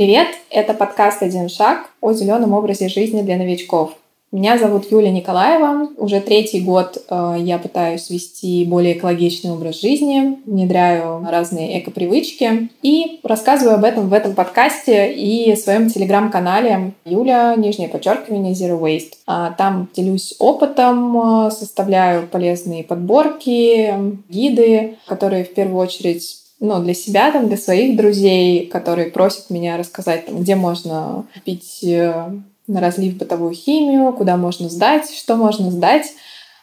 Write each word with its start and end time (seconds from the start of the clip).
Привет! 0.00 0.28
Это 0.48 0.72
подкаст 0.72 1.22
«Один 1.22 1.50
шаг» 1.50 1.90
о 2.00 2.14
зеленом 2.14 2.54
образе 2.54 2.88
жизни 2.88 3.20
для 3.20 3.36
новичков. 3.36 3.92
Меня 4.32 4.56
зовут 4.56 4.90
Юлия 4.90 5.10
Николаева. 5.10 5.90
Уже 5.98 6.22
третий 6.22 6.62
год 6.62 7.04
э, 7.10 7.34
я 7.40 7.58
пытаюсь 7.58 8.08
вести 8.08 8.64
более 8.64 8.96
экологичный 8.96 9.50
образ 9.50 9.78
жизни, 9.78 10.38
внедряю 10.46 11.22
разные 11.30 11.78
экопривычки 11.80 12.70
и 12.80 13.20
рассказываю 13.22 13.74
об 13.74 13.84
этом 13.84 14.08
в 14.08 14.14
этом 14.14 14.34
подкасте 14.34 15.12
и 15.12 15.52
в 15.54 15.58
своем 15.58 15.90
телеграм-канале 15.90 16.94
Юля, 17.04 17.54
нижнее 17.56 17.90
подчеркивание, 17.90 18.54
Zero 18.54 18.80
Waste. 18.80 19.12
А, 19.26 19.50
там 19.50 19.90
делюсь 19.94 20.34
опытом, 20.38 21.46
э, 21.46 21.50
составляю 21.50 22.26
полезные 22.26 22.84
подборки, 22.84 23.94
гиды, 24.30 24.96
которые 25.06 25.44
в 25.44 25.52
первую 25.52 25.76
очередь 25.76 26.40
ну, 26.60 26.82
для 26.82 26.92
себя, 26.92 27.32
там, 27.32 27.48
для 27.48 27.56
своих 27.56 27.96
друзей, 27.96 28.66
которые 28.66 29.10
просят 29.10 29.48
меня 29.48 29.78
рассказать, 29.78 30.26
там, 30.26 30.42
где 30.42 30.54
можно 30.54 31.24
купить 31.34 31.82
э, 31.82 32.30
на 32.66 32.80
разлив 32.80 33.16
бытовую 33.16 33.54
химию, 33.54 34.12
куда 34.12 34.36
можно 34.36 34.68
сдать, 34.68 35.10
что 35.10 35.36
можно 35.36 35.70
сдать. 35.70 36.12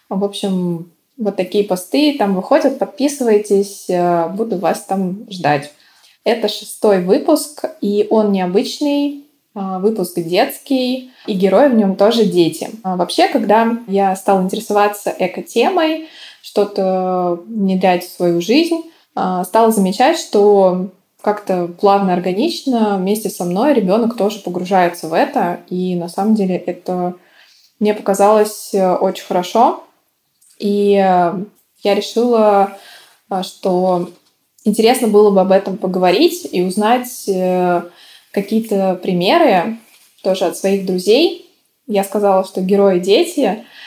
В 0.07 0.23
общем, 0.23 0.91
вот 1.17 1.35
такие 1.35 1.63
посты 1.63 2.15
там 2.17 2.35
выходят, 2.35 2.77
подписывайтесь, 2.77 3.85
э, 3.89 4.29
буду 4.29 4.57
вас 4.57 4.81
там 4.81 5.25
ждать. 5.31 5.71
Это 6.23 6.47
шестой 6.47 7.01
выпуск, 7.01 7.65
и 7.81 8.05
он 8.11 8.31
необычный, 8.31 9.25
э, 9.55 9.79
выпуск 9.79 10.19
детский, 10.19 11.09
и 11.25 11.33
герои 11.33 11.69
в 11.69 11.75
нем 11.75 11.95
тоже 11.95 12.23
дети. 12.23 12.69
А 12.83 12.97
вообще, 12.97 13.29
когда 13.29 13.79
я 13.87 14.15
стала 14.15 14.43
интересоваться 14.43 15.13
эко-темой, 15.17 16.07
что-то 16.43 17.39
внедрять 17.47 18.05
в 18.05 18.15
свою 18.15 18.41
жизнь, 18.41 18.83
стала 19.43 19.71
замечать, 19.71 20.19
что 20.19 20.89
как-то 21.21 21.67
плавно, 21.67 22.13
органично 22.13 22.97
вместе 22.97 23.29
со 23.29 23.43
мной 23.43 23.73
ребенок 23.73 24.15
тоже 24.15 24.39
погружается 24.39 25.07
в 25.07 25.13
это. 25.13 25.59
И 25.69 25.95
на 25.95 26.09
самом 26.09 26.35
деле 26.35 26.55
это 26.55 27.15
мне 27.79 27.93
показалось 27.93 28.73
э, 28.73 28.93
очень 28.95 29.25
хорошо. 29.25 29.83
И 30.59 30.93
э, 30.93 31.33
я 31.83 31.95
решила, 31.95 32.77
э, 33.29 33.43
что 33.43 34.09
интересно 34.63 35.07
было 35.07 35.31
бы 35.31 35.41
об 35.41 35.51
этом 35.51 35.77
поговорить 35.77 36.47
и 36.51 36.61
узнать 36.61 37.29
какие-то 38.31 38.99
примеры 39.01 39.77
тоже 40.23 40.45
от 40.45 40.57
своих 40.57 40.85
друзей. 40.85 41.49
Я 41.87 42.03
сказала, 42.03 42.45
что 42.45 42.61
герои 42.61 42.99
дети— 42.99 43.65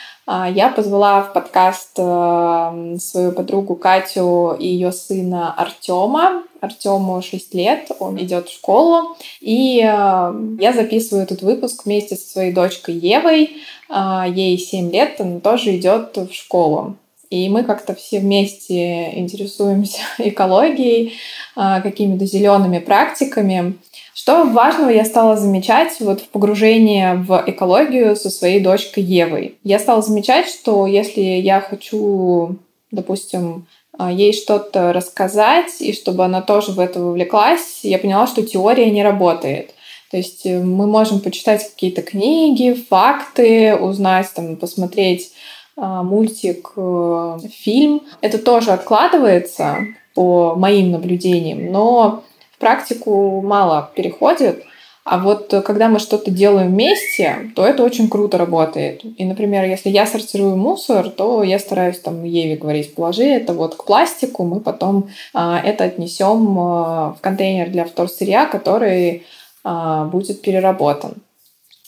я 0.53 0.69
позвала 0.69 1.21
в 1.23 1.33
подкаст 1.33 1.91
эм, 1.97 2.99
свою 2.99 3.31
подругу 3.31 3.75
Катю 3.75 4.55
и 4.59 4.67
ее 4.67 4.91
сына 4.91 5.53
Артема. 5.53 6.43
Артему 6.61 7.21
6 7.21 7.53
лет, 7.55 7.91
он 7.99 8.17
идет 8.17 8.47
в 8.47 8.53
школу. 8.53 9.17
И 9.39 9.81
эм, 9.81 10.57
я 10.59 10.73
записываю 10.73 11.23
этот 11.23 11.41
выпуск 11.41 11.85
вместе 11.85 12.15
со 12.15 12.29
своей 12.29 12.53
дочкой 12.53 12.95
Евой. 12.95 13.57
А, 13.89 14.25
ей 14.27 14.57
7 14.57 14.91
лет, 14.91 15.19
она 15.19 15.39
тоже 15.39 15.75
идет 15.75 16.15
в 16.15 16.33
школу. 16.33 16.95
И 17.31 17.47
мы 17.49 17.63
как-то 17.63 17.95
все 17.95 18.19
вместе 18.19 19.17
интересуемся 19.17 20.01
экологией, 20.17 21.13
а, 21.55 21.81
какими-то 21.81 22.25
зелеными 22.25 22.79
практиками. 22.79 23.75
Что 24.21 24.43
важного 24.43 24.91
я 24.91 25.03
стала 25.03 25.35
замечать 25.35 25.99
вот 25.99 26.21
в 26.21 26.29
погружении 26.29 27.15
в 27.25 27.43
экологию 27.47 28.15
со 28.15 28.29
своей 28.29 28.59
дочкой 28.59 29.01
Евой? 29.01 29.55
Я 29.63 29.79
стала 29.79 30.03
замечать, 30.03 30.47
что 30.47 30.85
если 30.85 31.21
я 31.21 31.59
хочу, 31.59 32.57
допустим, 32.91 33.65
а, 33.97 34.11
ей 34.11 34.31
что-то 34.33 34.93
рассказать, 34.93 35.81
и 35.81 35.91
чтобы 35.91 36.23
она 36.23 36.43
тоже 36.43 36.71
в 36.71 36.79
это 36.79 36.99
вовлеклась, 36.99 37.79
я 37.81 37.97
поняла, 37.97 38.27
что 38.27 38.43
теория 38.43 38.91
не 38.91 39.01
работает. 39.01 39.73
То 40.11 40.17
есть 40.17 40.45
э, 40.45 40.59
мы 40.59 40.85
можем 40.85 41.21
почитать 41.21 41.67
какие-то 41.71 42.03
книги, 42.03 42.73
факты, 42.73 43.75
узнать, 43.75 44.31
там, 44.35 44.55
посмотреть 44.55 45.31
а, 45.75 46.03
мультик, 46.03 46.73
э, 46.75 47.39
фильм. 47.51 48.03
Это 48.21 48.37
тоже 48.37 48.69
откладывается 48.69 49.79
по 50.13 50.53
моим 50.53 50.91
наблюдениям, 50.91 51.71
но 51.71 52.23
практику 52.61 53.41
мало 53.41 53.91
переходит. 53.95 54.63
А 55.03 55.17
вот 55.17 55.51
э, 55.53 55.61
когда 55.61 55.89
мы 55.89 55.99
что-то 55.99 56.29
делаем 56.29 56.69
вместе, 56.69 57.51
то 57.55 57.65
это 57.65 57.83
очень 57.83 58.07
круто 58.07 58.37
работает. 58.37 59.01
И, 59.03 59.25
например, 59.25 59.65
если 59.65 59.89
я 59.89 60.05
сортирую 60.05 60.55
мусор, 60.55 61.09
то 61.09 61.43
я 61.43 61.57
стараюсь 61.57 61.99
там 61.99 62.23
Еве 62.23 62.55
говорить, 62.55 62.93
положи 62.93 63.23
это 63.23 63.53
вот 63.53 63.75
к 63.75 63.83
пластику, 63.83 64.43
мы 64.43 64.59
потом 64.59 65.09
а, 65.33 65.59
это 65.59 65.85
отнесем 65.85 66.57
а, 66.59 67.15
в 67.17 67.21
контейнер 67.21 67.69
для 67.69 67.83
вторсырья, 67.83 68.45
который 68.45 69.25
а, 69.63 70.05
будет 70.05 70.41
переработан. 70.43 71.15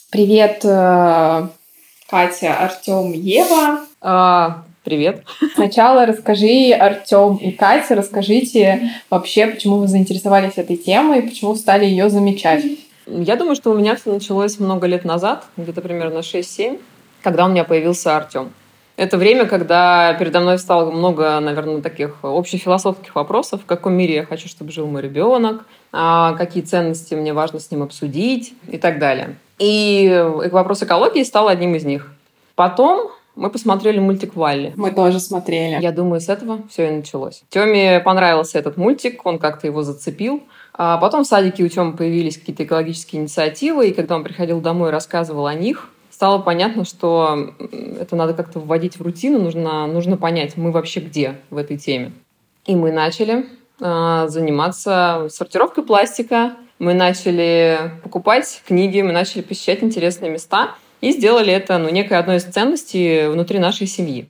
Привет, 0.10 0.66
а, 0.66 1.50
Катя, 2.10 2.56
Артем, 2.56 3.12
Ева. 3.14 3.82
А, 4.02 4.64
Привет. 4.84 5.24
Сначала 5.56 6.06
расскажи, 6.06 6.74
Артем 6.74 7.38
и 7.38 7.52
Катя, 7.52 7.96
расскажите 7.96 8.92
вообще, 9.10 9.48
почему 9.48 9.78
вы 9.78 9.88
заинтересовались 9.88 10.58
этой 10.58 10.76
темой 10.76 11.20
и 11.20 11.22
почему 11.22 11.56
стали 11.56 11.86
ее 11.86 12.10
замечать. 12.10 12.66
Я 13.08 13.38
думаю, 13.38 13.56
что 13.56 13.72
у 13.72 13.78
меня 13.78 13.96
все 13.96 14.12
началось 14.12 14.60
много 14.60 14.86
лет 14.88 15.06
назад, 15.06 15.46
где-то 15.56 15.80
примерно 15.80 16.18
6-7, 16.18 16.82
когда 17.22 17.46
у 17.46 17.48
меня 17.48 17.64
появился 17.64 18.18
Артем. 18.18 18.52
Это 18.98 19.18
время, 19.18 19.46
когда 19.46 20.14
передо 20.20 20.42
мной 20.42 20.60
стало 20.60 20.92
много, 20.92 21.40
наверное, 21.40 21.82
таких 21.82 22.18
общефилософских 22.22 23.16
вопросов, 23.16 23.62
в 23.62 23.66
каком 23.66 23.94
мире 23.94 24.16
я 24.16 24.26
хочу, 24.26 24.50
чтобы 24.50 24.74
жил 24.74 24.88
мой 24.88 25.02
ребенок, 25.02 25.66
а 25.94 26.34
какие 26.34 26.62
ценности 26.62 27.14
мне 27.16 27.32
важно 27.32 27.60
с 27.60 27.72
ним 27.72 27.84
обсудить 27.84 28.54
и 28.68 28.78
так 28.78 29.00
далее. 29.00 29.38
И 29.60 30.24
вопрос 30.52 30.84
экологии 30.84 31.24
стал 31.24 31.48
одним 31.48 31.74
из 31.76 31.86
них. 31.86 32.12
Потом 32.56 33.12
мы 33.36 33.50
посмотрели 33.50 34.00
мультик 34.00 34.36
Валли. 34.36 34.74
Мы 34.76 34.92
тоже 34.92 35.20
смотрели. 35.20 35.82
Я 35.82 35.92
думаю, 35.92 36.22
с 36.22 36.30
этого 36.30 36.62
все 36.70 36.88
и 36.88 36.92
началось. 36.92 37.44
Теме 37.50 38.00
понравился 38.00 38.60
этот 38.60 38.78
мультик, 38.78 39.26
он 39.26 39.40
как-то 39.40 39.68
его 39.68 39.82
зацепил. 39.82 40.44
А 40.74 40.98
потом 40.98 41.24
в 41.24 41.28
садике 41.28 41.64
у 41.64 41.68
Тёмы 41.68 41.96
появились 41.96 42.38
какие-то 42.38 42.64
экологические 42.64 43.22
инициативы, 43.22 43.90
и 43.90 43.94
когда 43.94 44.16
он 44.16 44.24
приходил 44.24 44.60
домой 44.60 44.90
и 44.90 44.92
рассказывал 44.92 45.46
о 45.46 45.54
них, 45.54 45.90
стало 46.10 46.40
понятно, 46.40 46.86
что 46.86 47.54
это 48.00 48.16
надо 48.16 48.34
как-то 48.34 48.60
вводить 48.60 48.98
в 48.98 49.02
рутину, 49.02 49.40
нужно, 49.40 49.86
нужно 49.88 50.18
понять, 50.18 50.58
мы 50.58 50.72
вообще 50.72 51.00
где 51.00 51.40
в 51.50 51.58
этой 51.58 51.78
теме. 51.78 52.12
И 52.66 52.76
мы 52.76 52.92
начали 52.92 53.46
э, 53.80 54.26
заниматься 54.30 55.28
сортировкой 55.30 55.84
пластика, 55.84 56.54
мы 56.80 56.94
начали 56.94 57.92
покупать 58.04 58.62
книги, 58.68 59.02
мы 59.02 59.12
начали 59.12 59.42
посещать 59.42 59.84
интересные 59.84 60.32
места 60.32 60.76
и 61.04 61.12
сделали 61.12 61.52
это 61.52 61.78
ну, 61.80 61.90
некой 61.90 62.18
одной 62.18 62.38
из 62.38 62.44
ценностей 62.44 63.28
внутри 63.28 63.60
нашей 63.60 63.88
семьи. 63.88 64.30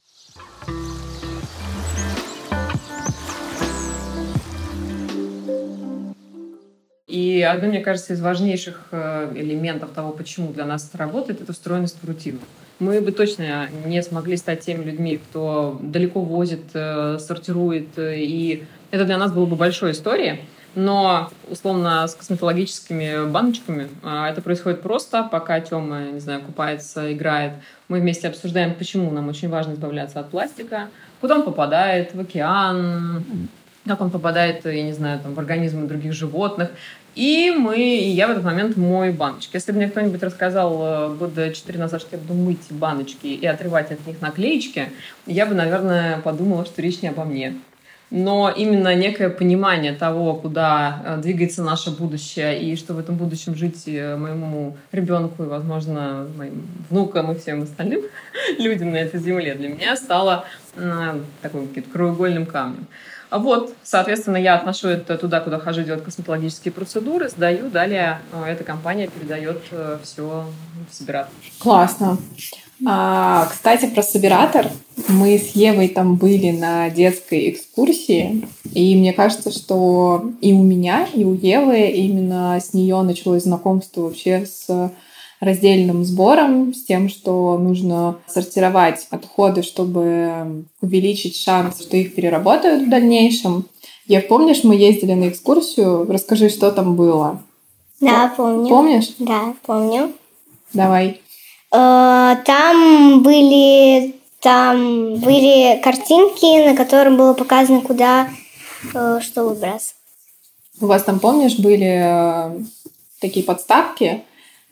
И 7.07 7.43
одно, 7.43 7.67
мне 7.67 7.79
кажется, 7.79 8.13
из 8.13 8.21
важнейших 8.21 8.87
э, 8.89 9.33
элементов 9.35 9.91
того, 9.91 10.13
почему 10.13 10.51
для 10.51 10.65
нас 10.65 10.89
это 10.89 10.97
работает, 10.97 11.41
это 11.41 11.53
встроенность 11.53 12.01
в 12.01 12.07
рутину. 12.07 12.39
Мы 12.79 13.01
бы 13.01 13.11
точно 13.11 13.69
не 13.85 14.01
смогли 14.01 14.35
стать 14.35 14.61
теми 14.61 14.83
людьми, 14.83 15.19
кто 15.29 15.79
далеко 15.79 16.21
возит, 16.21 16.63
э, 16.73 17.19
сортирует, 17.19 17.99
э, 17.99 18.17
и 18.17 18.63
это 18.89 19.05
для 19.05 19.19
нас 19.19 19.31
было 19.31 19.45
бы 19.45 19.55
большой 19.55 19.91
историей. 19.91 20.39
Но, 20.75 21.29
условно, 21.49 22.07
с 22.07 22.15
косметологическими 22.15 23.29
баночками 23.29 23.89
а, 24.01 24.29
это 24.29 24.41
происходит 24.41 24.81
просто, 24.81 25.23
пока 25.23 25.59
Тёма, 25.59 26.05
не 26.05 26.19
знаю, 26.19 26.41
купается, 26.41 27.13
играет. 27.13 27.53
Мы 27.89 27.99
вместе 27.99 28.27
обсуждаем, 28.27 28.73
почему 28.73 29.11
нам 29.11 29.29
очень 29.29 29.49
важно 29.49 29.73
избавляться 29.73 30.19
от 30.19 30.29
пластика, 30.29 30.89
куда 31.21 31.35
он 31.35 31.43
попадает, 31.43 32.15
в 32.15 32.19
океан, 32.19 33.23
как 33.85 34.01
он 34.01 34.09
попадает, 34.09 34.65
я 34.65 34.83
не 34.83 34.93
знаю, 34.93 35.19
там, 35.19 35.35
в 35.35 35.39
организмы 35.39 35.87
других 35.87 36.13
животных. 36.13 36.71
И 37.15 37.53
мы, 37.55 37.77
и 37.77 38.09
я 38.09 38.27
в 38.27 38.31
этот 38.31 38.43
момент 38.43 38.75
мою 38.75 39.13
баночки. 39.13 39.55
Если 39.55 39.71
бы 39.71 39.77
мне 39.77 39.87
кто-нибудь 39.87 40.23
рассказал 40.23 40.79
э, 40.81 41.15
года 41.15 41.53
четыре 41.53 41.77
назад, 41.77 42.01
что 42.01 42.15
я 42.15 42.21
буду 42.21 42.33
мыть 42.33 42.71
баночки 42.71 43.27
и 43.27 43.45
отрывать 43.45 43.91
от 43.91 44.07
них 44.07 44.19
наклеечки, 44.19 44.89
я 45.27 45.45
бы, 45.45 45.53
наверное, 45.53 46.17
подумала, 46.21 46.65
что 46.65 46.81
речь 46.81 47.03
не 47.03 47.09
обо 47.09 47.23
мне 47.23 47.53
но 48.09 48.53
именно 48.55 48.93
некое 48.93 49.29
понимание 49.29 49.93
того, 49.93 50.35
куда 50.35 51.01
э, 51.03 51.17
двигается 51.17 51.63
наше 51.63 51.89
будущее 51.89 52.61
и 52.61 52.75
что 52.75 52.93
в 52.93 52.99
этом 52.99 53.15
будущем 53.15 53.55
жить 53.55 53.83
э, 53.87 54.15
моему 54.15 54.77
ребенку 54.91 55.43
и, 55.43 55.47
возможно, 55.47 56.27
моим 56.37 56.67
внукам 56.89 57.31
и 57.31 57.39
всем 57.39 57.63
остальным 57.63 58.01
людям 58.59 58.91
на 58.91 58.97
этой 58.97 59.19
земле 59.19 59.55
для 59.55 59.69
меня 59.69 59.95
стало 59.95 60.45
э, 60.75 61.21
таким 61.41 61.67
краеугольным 61.67 62.45
камнем. 62.45 62.85
А 63.31 63.39
вот, 63.39 63.73
соответственно, 63.81 64.37
я 64.37 64.55
отношу 64.55 64.89
это 64.89 65.17
туда, 65.17 65.39
куда 65.39 65.57
хожу 65.57 65.81
делать 65.81 66.03
косметологические 66.03 66.71
процедуры, 66.71 67.29
сдаю, 67.29 67.71
далее 67.71 68.19
эта 68.45 68.63
компания 68.63 69.07
передает 69.07 69.59
все 70.03 70.45
в 70.87 70.93
собирательство. 70.93 71.63
Классно. 71.63 72.19
А, 72.85 73.47
кстати, 73.49 73.85
про 73.85 74.03
Собиратор. 74.03 74.69
Мы 75.07 75.37
с 75.37 75.55
Евой 75.55 75.87
там 75.87 76.15
были 76.15 76.51
на 76.51 76.89
детской 76.89 77.49
экскурсии, 77.49 78.47
и 78.73 78.95
мне 78.95 79.13
кажется, 79.13 79.51
что 79.51 80.31
и 80.41 80.53
у 80.53 80.61
меня, 80.61 81.07
и 81.13 81.23
у 81.23 81.33
Евы 81.33 81.87
именно 81.89 82.59
с 82.59 82.73
нее 82.73 83.01
началось 83.01 83.43
знакомство 83.43 84.01
вообще 84.01 84.45
с 84.45 84.91
раздельным 85.39 86.05
сбором, 86.05 86.73
с 86.73 86.83
тем, 86.83 87.09
что 87.09 87.57
нужно 87.57 88.17
сортировать 88.27 89.07
отходы, 89.09 89.61
чтобы 89.61 90.65
увеличить 90.81 91.35
шанс, 91.35 91.81
что 91.81 91.97
их 91.97 92.15
переработают 92.15 92.87
в 92.87 92.89
дальнейшем. 92.89 93.65
Я 94.07 94.21
помнишь, 94.21 94.63
мы 94.63 94.75
ездили 94.75 95.13
на 95.13 95.29
экскурсию. 95.29 96.05
Расскажи, 96.09 96.49
что 96.49 96.71
там 96.71 96.95
было. 96.95 97.41
Да, 97.99 98.33
помню. 98.35 98.69
Помнишь? 98.69 99.15
Да, 99.19 99.53
помню. 99.65 100.11
Давай. 100.73 101.21
Э, 101.73 102.35
Там 102.45 103.23
были 103.23 104.15
там 104.41 105.15
были 105.15 105.81
картинки, 105.81 106.67
на 106.69 106.75
которых 106.75 107.17
было 107.17 107.33
показано, 107.33 107.79
куда 107.81 108.27
э, 108.93 109.19
что 109.21 109.45
выбрасывать. 109.45 109.95
У 110.81 110.85
вас 110.87 111.03
там, 111.03 111.19
помнишь, 111.19 111.57
были 111.57 112.01
э, 112.03 112.63
такие 113.21 113.45
подставки, 113.45 114.23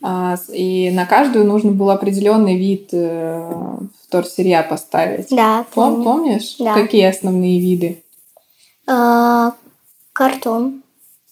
а, 0.04 0.36
и 0.52 0.92
на 0.92 1.06
каждую 1.06 1.46
нужно 1.46 1.72
было 1.72 1.94
определенный 1.94 2.58
вид 2.58 2.92
вторсырья 4.08 4.64
поставить. 4.64 5.28
Да, 5.30 5.62
Пом- 5.74 6.04
помню. 6.04 6.04
Помнишь, 6.04 6.56
Да. 6.60 6.74
какие 6.74 7.06
основные 7.06 7.62
виды? 7.62 8.04
Э, 8.88 9.52
Картон, 10.12 10.84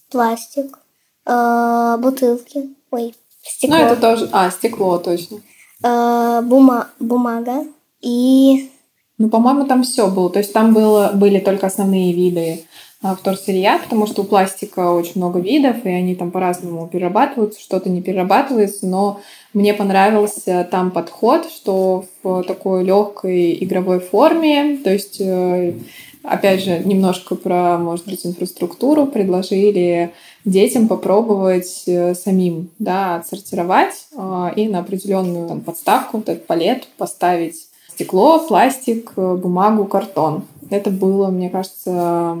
пластик, 0.08 0.78
э, 1.26 1.96
бутылки, 1.98 2.70
ой, 2.90 3.14
стекло, 3.42 3.76
Ну, 3.76 3.82
это 3.84 3.96
тоже... 4.00 4.30
А, 4.32 4.50
стекло, 4.50 4.96
точно. 4.98 5.40
Э, 5.82 6.42
бума- 6.42 6.88
бумага 6.98 7.64
и 8.00 8.70
Ну, 9.18 9.28
по-моему, 9.28 9.66
там 9.66 9.82
все 9.82 10.08
было. 10.08 10.30
То 10.30 10.38
есть 10.38 10.52
там 10.54 10.72
было, 10.72 11.10
были 11.14 11.40
только 11.40 11.66
основные 11.66 12.14
виды 12.14 12.62
а, 13.02 13.14
вторсырья, 13.14 13.78
потому 13.78 14.06
что 14.06 14.22
у 14.22 14.24
пластика 14.24 14.92
очень 14.92 15.12
много 15.16 15.40
видов, 15.40 15.84
и 15.84 15.88
они 15.90 16.14
там 16.14 16.30
по-разному 16.30 16.86
перерабатываются, 16.86 17.60
что-то 17.60 17.90
не 17.90 18.02
перерабатывается, 18.02 18.86
но 18.86 19.20
мне 19.54 19.74
понравился 19.74 20.68
там 20.70 20.90
подход, 20.90 21.50
что 21.50 22.04
в 22.22 22.42
такой 22.44 22.84
легкой 22.84 23.56
игровой 23.64 24.00
форме, 24.00 24.78
то 24.84 24.90
есть 24.90 25.20
э, 25.20 25.74
опять 26.22 26.62
же, 26.62 26.78
немножко 26.84 27.36
про, 27.36 27.78
может 27.78 28.06
быть, 28.06 28.24
инфраструктуру 28.26 29.06
предложили 29.06 30.12
детям 30.44 30.88
попробовать 30.88 31.84
э, 31.86 32.14
самим, 32.14 32.70
да, 32.78 33.16
отсортировать 33.16 34.06
э, 34.16 34.48
и 34.56 34.68
на 34.68 34.80
определенную 34.80 35.48
там, 35.48 35.60
подставку, 35.60 36.18
вот 36.18 36.28
этот 36.28 36.46
палет 36.46 36.88
поставить 36.96 37.68
стекло, 37.88 38.38
пластик, 38.46 39.12
э, 39.16 39.36
бумагу, 39.36 39.84
картон. 39.84 40.44
Это 40.70 40.90
было, 40.90 41.28
мне 41.30 41.50
кажется, 41.50 42.38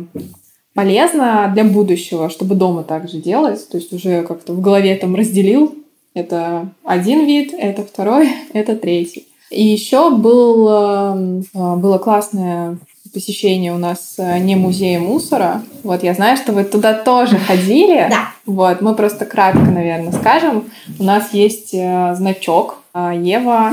полезно 0.74 1.50
для 1.52 1.64
будущего, 1.64 2.30
чтобы 2.30 2.54
дома 2.54 2.84
также 2.84 3.18
делать. 3.18 3.68
То 3.68 3.76
есть 3.76 3.92
уже 3.92 4.22
как-то 4.22 4.52
в 4.52 4.60
голове 4.60 4.94
там 4.96 5.14
разделил. 5.14 5.74
Это 6.14 6.68
один 6.84 7.26
вид, 7.26 7.52
это 7.56 7.84
второй, 7.84 8.28
это 8.52 8.76
третий. 8.76 9.28
И 9.50 9.64
еще 9.64 10.10
был, 10.10 11.44
было 11.52 11.98
классное 11.98 12.78
посещение 13.12 13.72
у 13.72 13.78
нас 13.78 14.14
э, 14.18 14.38
не 14.38 14.56
музея 14.56 15.00
мусора. 15.00 15.62
Вот 15.82 16.02
я 16.02 16.14
знаю, 16.14 16.36
что 16.36 16.52
вы 16.52 16.64
туда 16.64 16.94
тоже 16.94 17.36
ходили. 17.38 18.06
Да. 18.08 18.30
Вот, 18.46 18.80
мы 18.80 18.94
просто 18.94 19.26
кратко, 19.26 19.62
наверное, 19.62 20.12
скажем. 20.12 20.70
У 20.98 21.04
нас 21.04 21.32
есть 21.32 21.74
э, 21.74 22.14
значок 22.16 22.82
э, 22.94 23.12
Ева 23.22 23.72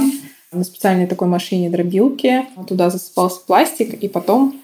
на 0.51 0.63
специальной 0.63 1.07
такой 1.07 1.27
машине 1.27 1.69
дробилки. 1.69 2.45
Туда 2.67 2.89
засыпался 2.89 3.41
пластик, 3.45 3.93
и 3.93 4.07
потом 4.07 4.55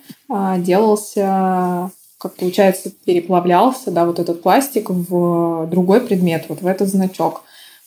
делался, 0.57 1.91
как 2.17 2.35
получается, 2.37 2.89
переплавлялся, 3.05 3.91
да, 3.91 4.05
вот 4.05 4.17
этот 4.17 4.41
пластик 4.41 4.89
в 4.89 5.67
другой 5.69 5.99
предмет, 6.01 6.45
вот 6.47 6.61
в 6.61 6.67
этот 6.67 6.87
значок. 6.87 7.43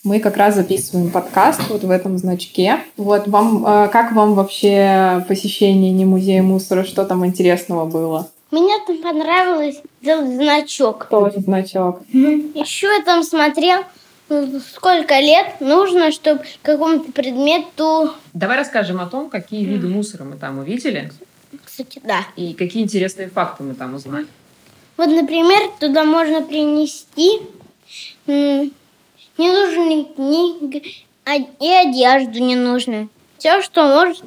Мы 0.07 0.21
как 0.21 0.37
раз 0.37 0.55
записываем 0.55 1.11
подкаст 1.11 1.63
вот 1.69 1.83
в 1.83 1.91
этом 1.91 2.17
значке. 2.17 2.79
Вот 2.97 3.27
вам, 3.27 3.65
а, 3.67 3.89
как 3.89 4.13
вам 4.13 4.35
вообще 4.35 5.25
посещение 5.27 5.91
не 5.91 6.05
музея 6.05 6.45
мусора, 6.45 6.85
что 6.85 7.05
там 7.05 7.27
интересного 7.27 7.87
было? 7.87 8.31
Мне 8.53 8.79
там 8.87 9.03
понравилось 9.03 9.83
делать 10.03 10.33
значок. 10.33 11.09
Тоже 11.11 11.41
значок. 11.41 12.03
Еще 12.13 12.87
я 12.87 13.03
там 13.03 13.25
смотрел, 13.25 13.81
ну, 14.29 14.61
сколько 14.61 15.19
лет 15.19 15.57
нужно, 15.59 16.13
чтобы 16.13 16.43
какому-то 16.63 17.11
предмету... 17.11 18.13
Давай 18.33 18.59
расскажем 18.59 19.01
о 19.01 19.07
том, 19.07 19.29
какие 19.29 19.65
виды 19.65 19.89
мусора 19.89 20.23
мы 20.23 20.37
там 20.37 20.61
увидели 20.61 21.11
Кстати, 21.65 22.01
да. 22.05 22.21
и 22.37 22.55
какие 22.55 22.85
интересные 22.85 23.29
факты 23.29 23.65
мы 23.65 23.75
там 23.75 23.97
узнали. 23.97 24.29
Вот, 24.99 25.09
например, 25.09 25.69
туда 25.81 26.05
можно 26.05 26.43
принести... 26.43 27.41
Не 29.39 29.51
нужно 29.51 29.89
ни 29.89 30.03
книг, 30.03 30.83
а- 31.25 31.37
и 31.37 31.69
одежду 31.69 32.43
не 32.43 32.57
нужно. 32.57 33.09
Все, 33.39 33.61
что 33.63 33.87
может 33.87 34.25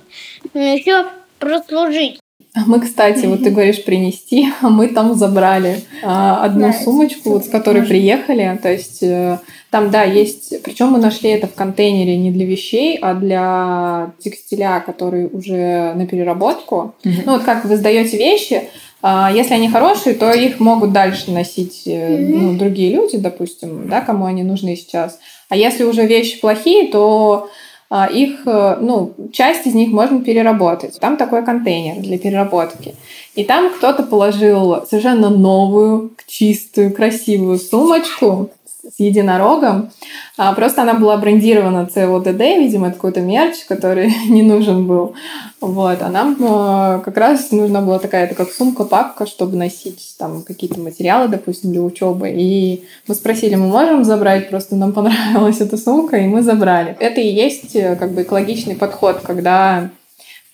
еще 0.54 1.06
прослужить. 1.40 2.20
А 2.56 2.62
Мы, 2.66 2.80
кстати, 2.82 3.26
вот 3.26 3.44
ты 3.44 3.50
говоришь 3.52 3.84
принести, 3.84 4.50
а 4.62 4.70
мы 4.70 4.88
там 4.88 5.14
забрали 5.16 5.82
а, 6.04 6.44
одну 6.44 6.68
Да, 6.68 6.74
сумочку, 6.74 7.32
вот 7.32 7.46
с 7.46 7.50
которой 7.50 7.84
приехали. 7.84 8.60
То 8.62 8.72
есть 8.72 9.04
э, 9.04 9.40
там, 9.70 9.92
да, 9.92 10.04
есть... 10.04 10.62
Причем 10.64 10.88
мы 10.88 11.00
нашли 11.00 11.30
это 11.30 11.48
в 11.48 11.54
контейнере 11.54 12.18
не 12.18 12.32
для 12.32 12.46
вещей, 12.46 12.98
а 13.02 13.14
для 13.14 14.12
текстиля, 14.20 14.84
который 14.84 15.28
уже 15.28 15.94
на 15.94 16.08
переработку. 16.08 16.96
Ну 17.04 17.34
вот 17.34 17.44
как 17.44 17.66
вы 17.66 17.78
сдаете 17.78 18.18
вещи, 18.18 18.70
если 19.02 19.54
они 19.54 19.70
хорошие, 19.70 20.16
то 20.16 20.32
их 20.32 20.60
могут 20.60 20.92
дальше 20.92 21.32
носить 21.32 21.84
э, 21.86 22.18
ну, 22.18 22.58
другие 22.58 22.94
люди, 22.94 23.18
допустим, 23.18 23.88
да, 23.88 24.02
кому 24.02 24.26
они 24.26 24.44
нужны 24.44 24.76
сейчас. 24.76 25.20
А 25.48 25.56
если 25.56 25.86
уже 25.86 26.06
вещи 26.06 26.40
плохие, 26.40 26.92
то 26.92 27.50
а, 27.90 28.06
их, 28.06 28.42
э, 28.46 28.78
ну, 28.82 29.14
часть 29.34 29.66
из 29.66 29.74
них 29.74 29.90
можно 29.90 30.22
переработать. 30.22 31.00
Там 31.00 31.18
такой 31.18 31.44
контейнер 31.44 32.02
для 32.02 32.20
переработки. 32.20 32.94
И 33.34 33.44
там 33.44 33.72
кто-то 33.74 34.04
положил 34.04 34.86
совершенно 34.88 35.30
новую, 35.30 36.12
чистую, 36.28 36.94
красивую 36.94 37.58
сумочку 37.58 38.52
с 38.84 39.00
единорогом. 39.00 39.92
А, 40.38 40.54
Просто 40.54 40.82
она 40.82 40.94
была 40.94 41.18
брендирована 41.18 41.86
ЦОДД, 41.86 42.40
видимо, 42.40 42.88
это 42.88 42.96
какой-то 42.96 43.22
мерч, 43.22 43.66
который 43.68 44.14
не 44.28 44.42
нужен 44.42 44.88
был. 44.88 45.14
Вот. 45.62 46.02
А 46.02 46.10
нам 46.10 46.38
э, 46.40 47.02
как 47.04 47.18
раз 47.18 47.52
нужна 47.52 47.82
была 47.82 48.00
такая 48.00 48.26
это 48.26 48.36
как 48.36 48.52
сумка-папка, 48.52 49.26
чтобы 49.26 49.58
носить 49.58 50.16
там 50.18 50.44
какие-то 50.44 50.80
материалы, 50.80 51.28
допустим, 51.28 51.72
для 51.72 51.82
учебы. 51.82 52.30
И 52.30 52.84
мы 53.08 53.16
спросили, 53.16 53.56
мы 53.56 53.68
можем 53.68 54.04
забрать? 54.04 54.50
Просто 54.50 54.76
нам 54.76 54.94
понравилась 54.94 55.62
эта 55.62 55.78
сумка, 55.78 56.18
и 56.18 56.28
мы 56.28 56.42
забрали. 56.42 56.96
Это 57.00 57.22
и 57.22 57.28
есть 57.28 57.76
э, 57.76 57.96
как 57.96 58.12
бы 58.12 58.24
экологичный 58.24 58.76
подход, 58.76 59.20
когда 59.24 59.90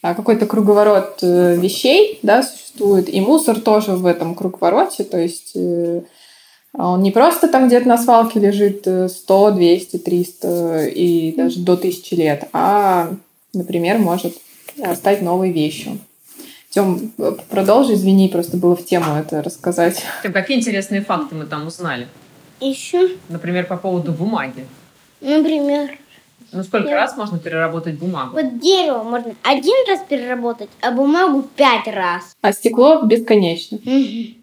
а, 0.06 0.14
какой-то 0.14 0.46
круговорот 0.46 1.20
э, 1.24 1.56
вещей 1.56 2.20
да, 2.22 2.44
существует, 2.44 3.12
и 3.12 3.22
мусор 3.22 3.60
тоже 3.60 3.94
в 3.94 4.06
этом 4.06 4.36
круговороте, 4.36 5.04
то 5.04 5.18
есть 5.18 5.54
э, 5.56 6.02
он 6.78 7.02
не 7.02 7.12
просто 7.12 7.48
там 7.48 7.68
где-то 7.68 7.88
на 7.88 7.98
свалке 7.98 8.40
лежит 8.40 8.86
э, 8.88 9.08
100, 9.10 9.52
200, 9.52 9.98
300 9.98 10.86
и 10.88 11.32
даже 11.34 11.60
до 11.60 11.74
1000 11.74 12.16
лет, 12.16 12.48
а, 12.54 13.12
например, 13.54 13.98
может 14.00 14.34
э, 14.78 14.96
стать 14.96 15.22
новой 15.22 15.52
вещью. 15.52 16.00
Тем, 16.70 17.14
продолжи, 17.50 17.94
извини, 17.94 18.28
просто 18.28 18.58
было 18.58 18.76
в 18.76 18.84
тему 18.86 19.16
это 19.16 19.42
рассказать. 19.42 20.04
Тем, 20.24 20.34
какие 20.34 20.58
интересные 20.58 21.02
факты 21.02 21.34
мы 21.36 21.46
там 21.46 21.68
узнали? 21.68 22.08
Еще, 22.60 23.12
Например, 23.30 23.66
по 23.66 23.78
поводу 23.78 24.12
бумаги. 24.12 24.66
например, 25.22 25.98
Ну, 26.52 26.64
сколько 26.64 26.90
Я- 26.90 26.96
раз 26.96 27.18
можно 27.18 27.38
переработать 27.40 27.96
бумагу? 27.98 28.34
вот 28.34 28.60
дерево 28.60 29.04
можно 29.04 29.34
один 29.44 29.74
раз 29.88 30.02
переработать, 30.08 30.70
а 30.82 30.92
бумагу 30.92 31.44
пять 31.56 31.88
раз. 31.88 32.36
А 32.42 32.52
стекло 32.54 33.02
бесконечно. 33.04 33.78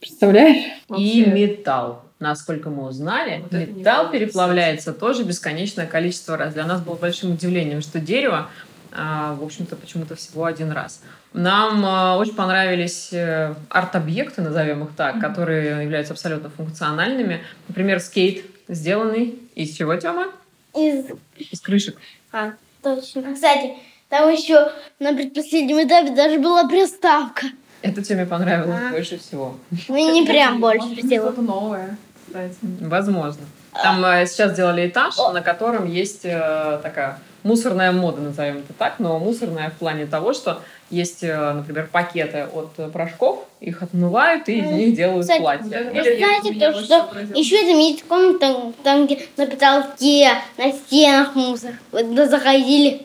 Представляешь? 0.00 0.64
И 0.96 1.24
металл. 1.26 2.02
Насколько 2.22 2.70
мы 2.70 2.86
узнали, 2.86 3.42
Вот 3.42 3.52
металл 3.52 4.12
переплавляется 4.12 4.92
тоже 4.92 5.24
бесконечное 5.24 5.86
количество 5.88 6.36
раз. 6.36 6.54
Для 6.54 6.64
нас 6.64 6.80
было 6.80 6.94
большим 6.94 7.32
удивлением, 7.32 7.82
что 7.82 7.98
дерево, 7.98 8.48
а, 8.92 9.34
в 9.34 9.42
общем-то, 9.42 9.74
почему-то 9.74 10.14
всего 10.14 10.44
один 10.44 10.70
раз. 10.70 11.02
Нам 11.32 11.84
а, 11.84 12.16
очень 12.18 12.36
понравились 12.36 13.08
э, 13.12 13.54
арт-объекты, 13.70 14.40
назовем 14.40 14.84
их 14.84 14.90
так, 14.96 15.18
которые 15.18 15.82
являются 15.82 16.12
абсолютно 16.12 16.48
функциональными. 16.50 17.40
Например, 17.66 17.98
скейт, 17.98 18.44
сделанный 18.68 19.40
из 19.56 19.76
чего, 19.76 19.96
Тёма? 19.96 20.28
Из... 20.76 21.06
Из 21.36 21.60
крышек. 21.60 21.98
А, 22.30 22.52
точно. 22.82 23.34
Кстати, 23.34 23.72
там 24.08 24.30
еще 24.30 24.70
на 25.00 25.12
предпоследнем 25.12 25.84
этапе 25.84 26.14
даже 26.14 26.38
была 26.38 26.68
приставка. 26.68 27.46
Это 27.82 28.00
Тёме 28.00 28.26
понравилось 28.26 28.80
А. 28.90 28.92
больше 28.92 29.18
всего. 29.18 29.56
Ну, 29.88 30.12
не 30.12 30.24
прям 30.24 30.60
больше 30.60 30.94
всего. 30.96 31.30
новое, 31.32 31.96
кстати. 32.32 32.56
Возможно. 32.80 33.42
Там 33.82 34.04
э, 34.04 34.26
сейчас 34.26 34.52
сделали 34.52 34.88
этаж, 34.88 35.18
О. 35.18 35.32
на 35.32 35.40
котором 35.42 35.90
есть 35.90 36.24
э, 36.24 36.78
такая 36.82 37.18
мусорная 37.42 37.92
мода, 37.92 38.20
назовем 38.20 38.58
это 38.58 38.72
так, 38.76 38.94
но 38.98 39.18
мусорная 39.18 39.70
в 39.70 39.74
плане 39.74 40.06
того, 40.06 40.32
что 40.32 40.60
есть, 40.90 41.22
э, 41.22 41.52
например, 41.52 41.88
пакеты 41.90 42.46
от 42.54 42.92
порошков, 42.92 43.44
их 43.60 43.82
отмывают 43.82 44.48
и 44.48 44.58
из 44.58 44.70
них 44.70 44.94
делают 44.96 45.22
Кстати, 45.22 45.40
платье. 45.40 45.90
Вы 45.92 46.02
знаете, 46.02 46.54
то, 46.54 46.72
что 46.82 47.08
еще 47.34 47.58
там 47.62 47.78
есть 47.78 48.04
комната, 48.04 48.72
там, 48.82 49.06
где 49.06 49.20
на 49.36 49.46
потолке, 49.46 50.30
на 50.58 50.72
стенах 50.72 51.34
мусор. 51.34 51.72
Вот 51.90 52.02
туда 52.02 52.28
заходили. 52.28 53.02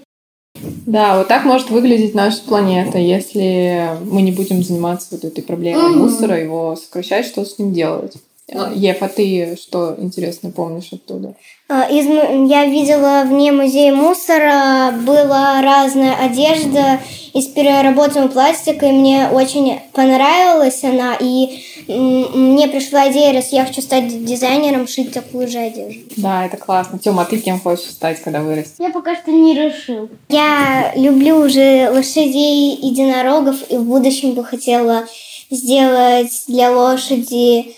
Да, 0.86 1.18
вот 1.18 1.28
так 1.28 1.46
может 1.46 1.70
выглядеть 1.70 2.16
наша 2.16 2.42
планета, 2.44 2.98
если 2.98 3.90
мы 4.04 4.22
не 4.22 4.32
будем 4.32 4.64
заниматься 4.64 5.10
вот 5.12 5.24
этой 5.24 5.44
проблемой 5.44 5.92
Мгм. 5.92 6.00
мусора, 6.00 6.40
его 6.40 6.76
сокращать, 6.76 7.26
что 7.26 7.46
с 7.46 7.60
ним 7.60 7.74
делать. 7.74 8.14
Ну. 8.50 8.74
Ев, 8.74 9.02
а 9.02 9.10
ты 9.10 9.58
что 9.62 9.96
интересно 9.98 10.52
помнишь 10.52 10.94
оттуда? 10.94 11.36
А, 11.68 11.84
Из, 11.84 12.06
я 12.50 12.66
видела 12.66 13.24
вне 13.26 13.52
музея 13.52 13.94
мусора 13.94 14.94
была 15.06 15.62
разная 15.62 16.16
одежда 16.16 17.02
из 17.34 17.48
переработанного 17.48 18.30
пластика, 18.30 18.86
и 18.86 18.94
мне 18.94 19.28
очень 19.30 19.82
понравилась 19.92 20.82
она, 20.86 21.18
и 21.20 21.62
мне 21.90 22.70
пришла 22.70 23.12
идея, 23.12 23.34
раз 23.34 23.52
я 23.52 23.66
хочу 23.66 23.82
стать 23.82 24.24
дизайнером, 24.24 24.88
шить 24.88 25.12
такую 25.12 25.50
же 25.50 25.58
одежду. 25.58 26.00
Да, 26.16 26.46
это 26.46 26.56
классно. 26.56 27.00
Тёма, 27.00 27.24
а 27.24 27.26
ты 27.26 27.38
кем 27.40 27.60
хочешь 27.60 27.90
стать, 27.90 28.22
когда 28.22 28.42
вырастешь? 28.42 28.76
Я 28.80 28.92
пока 28.92 29.16
что 29.16 29.32
не 29.32 29.56
решил. 29.56 30.10
Я 30.30 30.94
люблю 30.96 31.40
уже 31.40 31.90
лошадей, 31.92 32.78
единорогов, 32.78 33.58
и 33.70 33.76
в 33.76 33.84
будущем 33.84 34.32
бы 34.36 34.46
хотела 34.46 35.04
сделать 35.50 36.44
для 36.48 36.72
лошади 36.72 37.76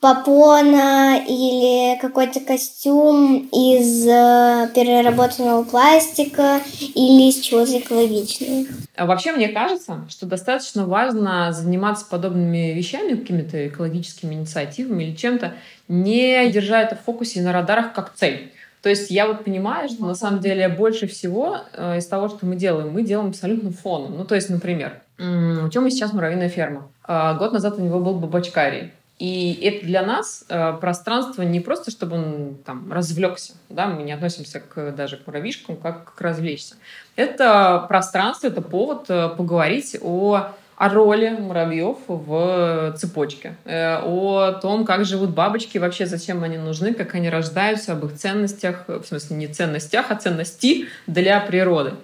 попона 0.00 1.18
или 1.26 1.98
какой-то 2.00 2.40
костюм 2.40 3.48
из 3.52 4.06
э, 4.06 4.70
переработанного 4.74 5.64
пластика 5.64 6.60
или 6.80 7.28
из 7.28 7.40
чего-то 7.40 7.78
экологичного. 7.78 8.66
А 8.96 9.06
Вообще, 9.06 9.32
мне 9.32 9.48
кажется, 9.48 10.06
что 10.08 10.26
достаточно 10.26 10.86
важно 10.86 11.52
заниматься 11.52 12.06
подобными 12.08 12.72
вещами, 12.72 13.16
какими-то 13.16 13.66
экологическими 13.66 14.34
инициативами 14.34 15.04
или 15.04 15.16
чем-то, 15.16 15.54
не 15.88 16.48
держа 16.50 16.82
это 16.82 16.94
в 16.94 17.00
фокусе 17.00 17.40
и 17.40 17.42
на 17.42 17.52
радарах 17.52 17.92
как 17.92 18.14
цель. 18.14 18.52
То 18.82 18.88
есть 18.88 19.10
я 19.10 19.26
вот 19.26 19.44
понимаю, 19.44 19.88
что 19.88 20.04
на 20.04 20.14
самом 20.14 20.38
деле 20.38 20.68
больше 20.68 21.08
всего 21.08 21.58
э, 21.72 21.98
из 21.98 22.06
того, 22.06 22.28
что 22.28 22.46
мы 22.46 22.54
делаем, 22.54 22.92
мы 22.92 23.02
делаем 23.02 23.30
абсолютно 23.30 23.72
фоном. 23.72 24.16
Ну, 24.16 24.24
то 24.24 24.36
есть, 24.36 24.48
например, 24.48 25.00
у 25.18 25.68
Тёмы 25.68 25.90
сейчас 25.90 26.12
муравьиная 26.12 26.48
ферма. 26.48 26.88
А, 27.02 27.34
Год 27.34 27.52
назад 27.52 27.74
у 27.78 27.82
него 27.82 27.98
был 27.98 28.14
бабачкарий. 28.14 28.92
И 29.18 29.54
это 29.64 29.84
для 29.84 30.02
нас 30.02 30.44
э, 30.48 30.74
пространство 30.80 31.42
не 31.42 31.58
просто, 31.58 31.90
чтобы 31.90 32.16
он 32.16 32.58
там 32.64 32.92
развлекся, 32.92 33.54
да, 33.68 33.88
мы 33.88 34.04
не 34.04 34.12
относимся 34.12 34.60
к, 34.60 34.92
даже 34.92 35.16
к 35.16 35.26
муравьишкам 35.26 35.76
как 35.76 36.14
к 36.14 36.20
развлечься. 36.20 36.76
Это 37.16 37.84
пространство, 37.88 38.46
это 38.46 38.62
повод 38.62 39.06
э, 39.08 39.28
поговорить 39.30 39.96
о, 40.00 40.52
о 40.76 40.88
роли 40.88 41.30
муравьев 41.30 41.96
в 42.06 42.94
цепочке, 42.96 43.56
э, 43.64 43.98
о 44.04 44.52
том, 44.52 44.84
как 44.84 45.04
живут 45.04 45.30
бабочки, 45.30 45.78
вообще 45.78 46.06
зачем 46.06 46.44
они 46.44 46.56
нужны, 46.56 46.94
как 46.94 47.16
они 47.16 47.28
рождаются, 47.28 47.94
об 47.94 48.04
их 48.04 48.14
ценностях, 48.14 48.84
в 48.86 49.02
смысле 49.02 49.36
не 49.36 49.48
ценностях, 49.48 50.12
а 50.12 50.14
ценности 50.14 50.86
для 51.08 51.40
природы. 51.40 51.94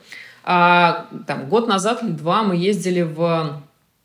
А, 0.43 1.07
там, 1.29 1.49
год 1.49 1.69
назад 1.69 2.03
или 2.03 2.11
два 2.11 2.43
мы 2.43 2.57
ездили 2.57 3.03
в, 3.03 3.63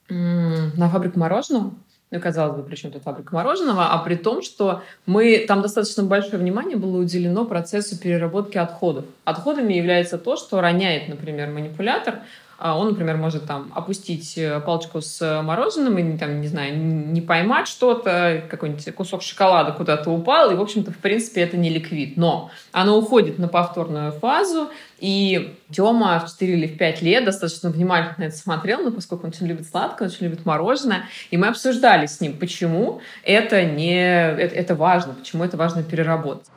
на 0.09 0.89
фабрику 0.89 1.19
мороженого, 1.19 1.73
ну, 2.11 2.19
казалось 2.19 2.55
бы, 2.57 2.63
при 2.63 2.75
чем 2.75 2.91
тут 2.91 3.03
фабрика 3.03 3.35
мороженого, 3.35 3.91
а 3.91 3.97
при 3.99 4.15
том, 4.15 4.41
что 4.41 4.81
мы, 5.05 5.45
там 5.47 5.61
достаточно 5.61 6.03
большое 6.03 6.37
внимание 6.37 6.75
было 6.75 6.97
уделено 6.97 7.45
процессу 7.45 7.99
переработки 7.99 8.57
отходов. 8.57 9.05
Отходами 9.25 9.73
является 9.73 10.17
то, 10.17 10.35
что 10.35 10.59
роняет, 10.59 11.07
например, 11.07 11.49
манипулятор, 11.49 12.21
он, 12.59 12.89
например, 12.89 13.17
может 13.17 13.45
там 13.45 13.71
опустить 13.73 14.37
э, 14.37 14.59
палочку 14.59 15.01
с 15.01 15.41
мороженым 15.41 15.97
и, 15.97 16.17
там, 16.17 16.41
не 16.41 16.47
знаю, 16.47 16.77
не 16.77 17.21
поймать 17.21 17.67
что-то, 17.67 18.43
какой-нибудь 18.49 18.93
кусок 18.95 19.21
шоколада 19.21 19.71
куда-то 19.71 20.09
упал, 20.09 20.51
и, 20.51 20.55
в 20.55 20.61
общем-то, 20.61 20.91
в 20.91 20.97
принципе, 20.97 21.41
это 21.41 21.55
не 21.55 21.69
ликвид. 21.69 22.17
Но 22.17 22.51
оно 22.71 22.97
уходит 22.97 23.39
на 23.39 23.47
повторную 23.47 24.11
фазу, 24.11 24.69
и 24.99 25.55
Тёма 25.71 26.19
в 26.19 26.29
4 26.29 26.53
или 26.53 26.67
в 26.67 26.77
5 26.77 27.01
лет 27.01 27.25
достаточно 27.25 27.69
внимательно 27.69 28.15
на 28.17 28.23
это 28.25 28.35
смотрел, 28.35 28.81
но 28.81 28.91
поскольку 28.91 29.25
он 29.25 29.29
очень 29.29 29.47
любит 29.47 29.67
сладкое, 29.69 30.09
очень 30.09 30.25
любит 30.25 30.45
мороженое, 30.45 31.05
и 31.31 31.37
мы 31.37 31.47
обсуждали 31.47 32.05
с 32.05 32.19
ним, 32.19 32.37
почему 32.37 32.99
это 33.23 33.63
не 33.63 33.93
это, 33.93 34.55
это 34.55 34.75
важно, 34.75 35.13
почему 35.13 35.43
это 35.43 35.57
важно 35.57 35.83
переработать. 35.83 36.47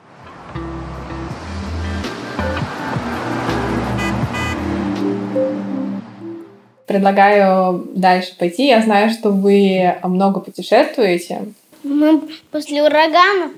Предлагаю 6.92 7.88
дальше 7.94 8.36
пойти. 8.36 8.66
Я 8.66 8.82
знаю, 8.82 9.08
что 9.08 9.30
вы 9.30 9.96
много 10.02 10.40
путешествуете. 10.40 11.46
Мы 11.82 12.20
после 12.50 12.82
урагана 12.82 13.52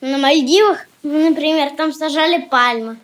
на 0.00 0.18
Мальдивах, 0.18 0.86
например, 1.02 1.70
там 1.76 1.92
сажали 1.92 2.42
пальмы. 2.42 2.96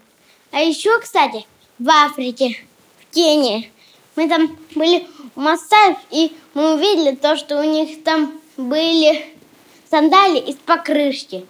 А 0.52 0.60
еще, 0.60 1.00
кстати, 1.00 1.44
в 1.80 1.88
Африке, 1.90 2.58
в 3.00 3.12
Кении, 3.12 3.72
мы 4.14 4.28
там 4.28 4.56
были 4.76 5.04
у 5.34 5.40
Масаев, 5.40 5.96
и 6.12 6.30
мы 6.54 6.74
увидели 6.76 7.16
то, 7.16 7.36
что 7.36 7.58
у 7.58 7.64
них 7.64 8.04
там 8.04 8.34
были 8.56 9.24
сандали 9.90 10.38
из 10.38 10.54
покрышки. 10.54 11.44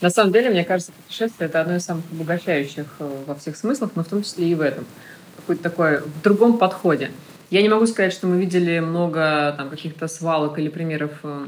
На 0.00 0.10
самом 0.10 0.32
деле, 0.32 0.50
мне 0.50 0.62
кажется, 0.62 0.92
путешествие— 0.92 1.48
это 1.48 1.62
одно 1.62 1.74
из 1.74 1.84
самых 1.84 2.04
обогащающих 2.12 2.86
э, 3.00 3.22
во 3.26 3.34
всех 3.34 3.56
смыслах, 3.56 3.90
но 3.96 4.04
в 4.04 4.08
том 4.08 4.22
числе 4.22 4.50
и 4.50 4.54
в 4.54 4.60
этом. 4.60 4.86
Какой-то 5.34 5.64
такой, 5.64 5.98
в 5.98 6.22
другом 6.22 6.58
подходе. 6.58 7.10
Я 7.50 7.62
не 7.62 7.68
могу 7.68 7.86
сказать, 7.86 8.12
что 8.12 8.26
мы 8.26 8.40
видели 8.40 8.80
много 8.80 9.54
там, 9.56 9.70
каких-то 9.70 10.08
свалок 10.08 10.58
или 10.58 10.68
примеров 10.68 11.12
э, 11.22 11.46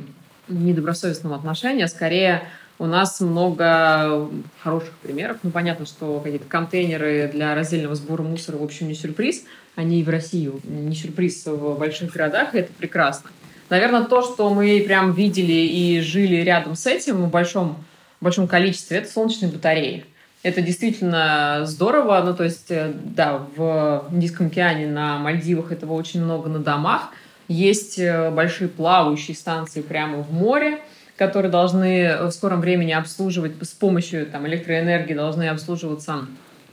недобросовестного 0.49 1.35
отношения. 1.35 1.89
Скорее, 1.89 2.43
у 2.79 2.87
нас 2.87 3.21
много 3.21 4.29
хороших 4.63 4.93
примеров. 4.99 5.39
Ну, 5.43 5.51
понятно, 5.51 5.87
что 5.87 6.21
какие-то 6.21 6.47
контейнеры 6.47 7.29
для 7.33 7.55
раздельного 7.57 7.97
сбора 7.97 8.23
мусора, 8.23 8.59
в 8.59 8.63
общем, 8.63 8.87
не 8.87 8.95
сюрприз. 8.95 9.45
Они 9.75 10.01
и 10.01 10.05
в 10.05 10.09
России 10.09 10.53
не 10.65 10.95
сюрприз 10.95 11.47
в 11.47 11.77
больших 11.77 12.13
городах, 12.13 12.55
и 12.55 12.59
это 12.59 12.73
прекрасно. 12.73 13.31
Наверное, 13.69 14.05
то, 14.05 14.23
что 14.23 14.55
мы 14.55 14.83
прям 14.87 15.13
видели 15.13 15.53
и 15.53 16.01
жили 16.01 16.37
рядом 16.37 16.77
с 16.77 16.87
этим 16.87 17.25
в 17.25 17.31
большом, 17.31 17.85
в 18.21 18.25
большом 18.25 18.47
количестве, 18.47 18.99
это 18.99 19.11
солнечные 19.11 19.51
батареи. 19.51 20.07
Это 20.43 20.63
действительно 20.63 21.63
здорово. 21.65 22.23
Ну, 22.25 22.35
то 22.35 22.45
есть, 22.45 22.71
э, 22.71 22.93
да, 22.95 23.43
в 23.57 24.07
Индийском 24.13 24.47
океане, 24.47 24.87
на 24.87 25.19
Мальдивах 25.19 25.73
этого 25.73 25.95
очень 25.95 26.23
много 26.23 26.49
на 26.49 26.61
домах. 26.61 27.11
Есть 27.49 27.99
э, 27.99 28.31
большие 28.31 28.69
плавающие 28.69 29.37
станции 29.37 29.81
прямо 29.81 30.19
в 30.19 30.33
море, 30.33 30.79
которые 31.17 31.51
должны 31.51 32.17
в 32.23 32.31
скором 32.31 32.61
времени 32.61 32.93
обслуживать 32.93 33.53
с 33.61 33.73
помощью 33.73 34.27
там, 34.27 34.47
электроэнергии, 34.47 35.15
должны 35.15 35.49
обслуживаться 35.49 36.27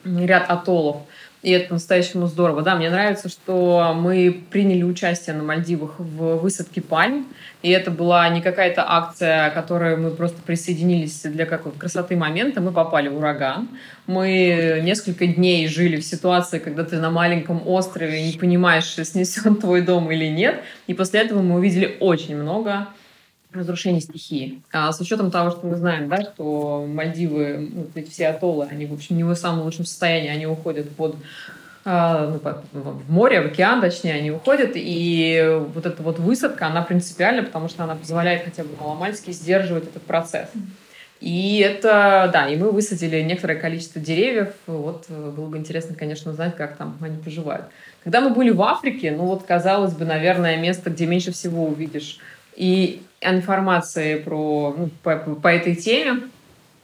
ряд 0.06 0.50
атоллов. 0.50 0.98
И 1.46 1.52
это 1.52 1.68
по-настоящему 1.68 2.26
здорово. 2.26 2.64
Да, 2.64 2.76
мне 2.76 2.90
нравится, 2.90 3.30
что 3.30 3.94
мы 3.96 4.42
приняли 4.50 4.82
участие 4.82 5.36
на 5.36 5.44
Мальдивах 5.44 6.00
в 6.00 6.38
высадке 6.38 6.82
пальм. 6.82 7.28
И 7.62 7.70
это 7.70 7.92
была 7.92 8.28
не 8.30 8.42
какая-то 8.42 8.84
акция, 8.84 9.52
которой 9.52 9.96
мы 9.96 10.10
просто 10.10 10.42
присоединились 10.42 11.22
для 11.22 11.46
какой-то 11.46 11.78
красоты 11.78 12.16
момента. 12.16 12.62
Мы 12.62 12.72
попали 12.72 13.10
в 13.10 13.18
ураган. 13.18 13.70
Мы 14.08 14.82
несколько 14.84 15.28
дней 15.28 15.68
жили 15.68 15.98
в 15.98 16.04
ситуации, 16.04 16.58
когда 16.58 16.84
ты 16.84 16.98
на 16.98 17.12
маленьком 17.12 17.62
острове 17.68 18.26
не 18.26 18.34
понимаешь, 18.40 18.96
снесен 18.96 19.58
твой 19.58 19.84
дом 19.84 20.12
или 20.12 20.26
нет. 20.26 20.64
И 20.88 20.96
после 20.96 21.20
этого 21.20 21.44
мы 21.44 21.58
увидели 21.58 21.96
очень 22.00 22.36
много 22.36 22.88
разрушений 23.56 24.02
стихии. 24.02 24.62
А 24.72 24.92
с 24.92 25.00
учетом 25.00 25.32
того, 25.32 25.52
что 25.52 25.66
мы 25.66 25.76
знаем, 25.76 26.10
да, 26.10 26.22
что 26.22 26.86
Мальдивы, 26.88 27.70
ну, 27.74 27.88
эти 27.96 28.10
все 28.10 28.28
атоллы, 28.28 28.68
они, 28.70 28.86
в 28.86 28.94
общем, 28.94 29.18
не 29.18 29.24
в 29.24 29.34
самом 29.36 29.64
лучшем 29.64 29.86
состоянии, 29.86 30.30
они 30.30 30.46
уходят 30.46 30.90
под 30.92 31.16
а, 31.88 32.28
ну, 32.28 32.40
по- 32.40 32.64
в 32.74 33.12
море, 33.12 33.42
в 33.42 33.46
океан, 33.46 33.80
точнее, 33.80 34.14
они 34.14 34.32
уходят, 34.32 34.72
и 34.74 35.62
вот 35.76 35.86
эта 35.86 36.02
вот 36.02 36.18
высадка, 36.18 36.66
она 36.66 36.82
принципиальна, 36.82 37.44
потому 37.44 37.70
что 37.70 37.84
она 37.84 37.96
позволяет 37.96 38.44
хотя 38.44 38.64
бы 38.64 38.70
маломальски 38.80 39.30
сдерживать 39.30 39.84
этот 39.84 40.02
процесс. 40.02 40.50
И 41.22 41.60
это, 41.60 42.30
да, 42.34 42.48
и 42.48 42.58
мы 42.58 42.72
высадили 42.72 43.22
некоторое 43.22 43.56
количество 43.56 44.02
деревьев. 44.02 44.50
Вот 44.68 45.06
э, 45.10 45.32
было 45.36 45.48
бы 45.48 45.58
интересно, 45.58 45.96
конечно, 45.96 46.32
узнать, 46.32 46.56
как 46.56 46.76
там 46.76 46.98
они 47.02 47.18
поживают. 47.18 47.66
Когда 48.04 48.20
мы 48.20 48.32
были 48.32 48.50
в 48.50 48.62
Африке, 48.62 49.12
ну 49.12 49.26
вот, 49.26 49.44
казалось 49.44 49.94
бы, 49.94 50.06
наверное, 50.06 50.58
место, 50.58 50.90
где 50.90 51.06
меньше 51.06 51.32
всего 51.32 51.66
увидишь 51.66 52.20
и 52.56 53.02
информации 53.28 54.16
про, 54.16 54.76
ну, 54.78 54.90
по, 55.04 55.16
по 55.18 55.48
этой 55.48 55.76
теме. 55.76 56.24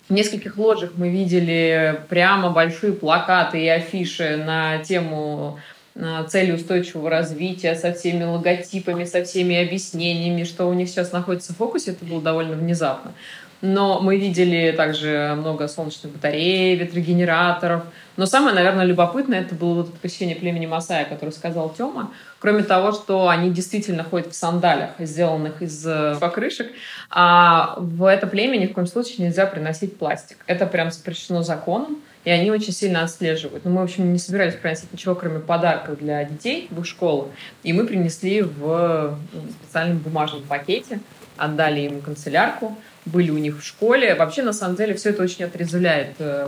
В 0.09 0.13
нескольких 0.13 0.57
ложах 0.57 0.91
мы 0.97 1.09
видели 1.09 2.01
прямо 2.09 2.49
большие 2.49 2.93
плакаты 2.93 3.63
и 3.63 3.67
афиши 3.67 4.35
на 4.37 4.79
тему 4.79 5.59
э, 5.95 6.25
цели 6.27 6.51
устойчивого 6.51 7.09
развития 7.09 7.75
со 7.75 7.93
всеми 7.93 8.23
логотипами, 8.23 9.05
со 9.05 9.23
всеми 9.23 9.55
объяснениями, 9.55 10.43
что 10.43 10.67
у 10.67 10.73
них 10.73 10.89
сейчас 10.89 11.11
находится 11.11 11.53
в 11.53 11.57
фокусе. 11.57 11.91
Это 11.91 12.03
было 12.03 12.21
довольно 12.21 12.55
внезапно. 12.55 13.13
Но 13.61 13.99
мы 13.99 14.17
видели 14.17 14.73
также 14.75 15.35
много 15.37 15.67
солнечных 15.67 16.13
батарей, 16.13 16.75
ветрогенераторов. 16.75 17.83
Но 18.17 18.25
самое, 18.25 18.55
наверное, 18.55 18.85
любопытное 18.85 19.41
это 19.41 19.55
было 19.55 19.75
вот 19.75 19.93
посещение 19.99 20.35
племени 20.35 20.65
Масая, 20.65 21.05
который 21.05 21.29
сказал 21.29 21.69
Тёма. 21.69 22.11
Кроме 22.39 22.63
того, 22.63 22.91
что 22.91 23.29
они 23.29 23.51
действительно 23.51 24.03
ходят 24.03 24.31
в 24.31 24.35
сандалях, 24.35 24.91
сделанных 24.99 25.61
из 25.61 25.85
э, 25.85 26.17
покрышек, 26.19 26.71
а 27.09 27.75
в 27.77 28.05
это 28.05 28.25
племя 28.27 28.57
ни 28.57 28.65
в 28.65 28.73
коем 28.73 28.87
случае 28.87 29.27
нельзя 29.27 29.45
приносить 29.45 29.97
пластик. 29.97 30.37
Это 30.47 30.65
прям 30.65 30.91
запрещено 30.91 31.43
законом, 31.43 31.99
и 32.23 32.31
они 32.31 32.51
очень 32.51 32.73
сильно 32.73 33.03
отслеживают. 33.03 33.63
Но 33.65 33.71
мы, 33.71 33.81
в 33.81 33.83
общем, 33.83 34.11
не 34.11 34.19
собирались 34.19 34.55
приносить 34.55 34.91
ничего, 34.91 35.15
кроме 35.15 35.39
подарков 35.39 35.99
для 35.99 36.23
детей 36.23 36.67
в 36.71 36.79
их 36.79 36.85
школу. 36.85 37.31
И 37.63 37.73
мы 37.73 37.85
принесли 37.85 38.41
в 38.41 39.17
ну, 39.33 39.41
специальном 39.63 39.99
бумажном 39.99 40.43
пакете, 40.43 40.99
отдали 41.37 41.81
им 41.81 42.01
канцелярку, 42.01 42.75
были 43.05 43.31
у 43.31 43.37
них 43.37 43.59
в 43.59 43.65
школе. 43.65 44.15
Вообще, 44.15 44.43
на 44.43 44.53
самом 44.53 44.75
деле, 44.75 44.93
все 44.93 45.09
это 45.09 45.23
очень 45.23 45.45
отрезвляет, 45.45 46.15
э, 46.19 46.47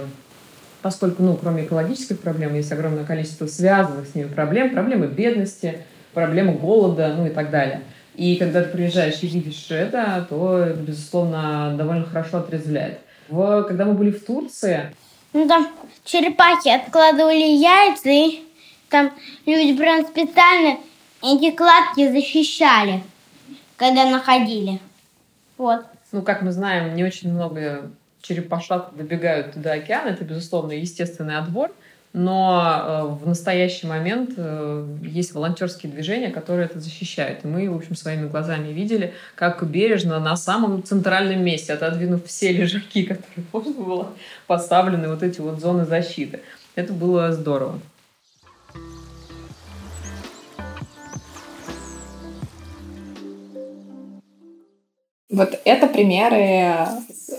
поскольку, 0.82 1.24
ну, 1.24 1.36
кроме 1.36 1.66
экологических 1.66 2.20
проблем, 2.20 2.56
есть 2.56 2.72
огромное 2.72 3.06
количество 3.06 3.48
связанных 3.48 4.08
с 4.08 4.16
ними 4.16 4.28
проблем, 4.28 4.72
проблемы 4.72 5.08
бедности, 5.08 5.80
проблемы 6.14 6.54
голода, 6.54 7.14
ну 7.18 7.26
и 7.26 7.30
так 7.30 7.50
далее. 7.50 7.82
И 8.16 8.36
когда 8.36 8.62
ты 8.64 8.70
приезжаешь 8.70 9.18
и 9.22 9.28
видишь 9.28 9.66
это, 9.72 10.26
то, 10.30 10.68
безусловно, 10.76 11.74
довольно 11.76 12.06
хорошо 12.06 12.38
отрезвляет. 12.40 13.00
В, 13.28 13.64
когда 13.64 13.86
мы 13.86 13.94
были 13.94 14.12
в 14.12 14.24
Турции... 14.24 14.94
Ну, 15.34 15.48
там 15.48 15.68
черепахи 16.04 16.70
откладывали 16.70 17.58
яйца, 17.58 18.10
и 18.10 18.42
там 18.90 19.12
люди 19.48 19.76
прям 19.76 20.06
специально 20.06 20.78
эти 21.24 21.50
кладки 21.50 22.12
защищали, 22.12 23.02
когда 23.78 24.06
находили. 24.08 24.80
Вот. 25.58 25.86
Ну, 26.14 26.22
как 26.22 26.44
мы 26.44 26.52
знаем, 26.52 26.96
не 26.96 27.04
очень 27.04 27.34
много 27.34 27.90
черепашат 28.22 28.96
добегают 28.96 29.60
до 29.60 29.74
океана. 29.74 30.10
Это, 30.10 30.24
безусловно, 30.24 30.72
естественный 30.72 31.38
отбор. 31.38 31.72
Но 32.14 32.62
э, 32.64 33.04
в 33.24 33.28
настоящий 33.28 33.88
момент 33.88 34.36
э, 34.38 34.88
есть 35.02 35.34
волонтерские 35.34 35.92
движения, 35.92 36.30
которые 36.30 36.68
это 36.68 36.80
защищают. 36.80 37.44
И 37.44 37.48
мы, 37.48 37.68
в 37.68 37.76
общем, 37.76 37.96
своими 37.96 38.28
глазами 38.28 38.68
видели, 38.68 39.16
как 39.34 39.68
бережно 39.68 40.20
на 40.20 40.36
самом 40.36 40.84
центральном 40.84 41.44
месте, 41.44 41.74
отодвинув 41.74 42.24
все 42.28 42.52
лежаки, 42.52 43.04
которые 43.08 43.48
можно 43.52 43.84
было, 43.84 44.14
поставлены 44.46 45.10
вот 45.10 45.24
эти 45.24 45.42
вот 45.42 45.60
зоны 45.60 45.86
защиты. 45.86 46.42
Это 46.76 46.94
было 46.94 47.32
здорово. 47.32 47.80
Вот 55.34 55.60
это 55.66 55.88
примеры 55.88 56.88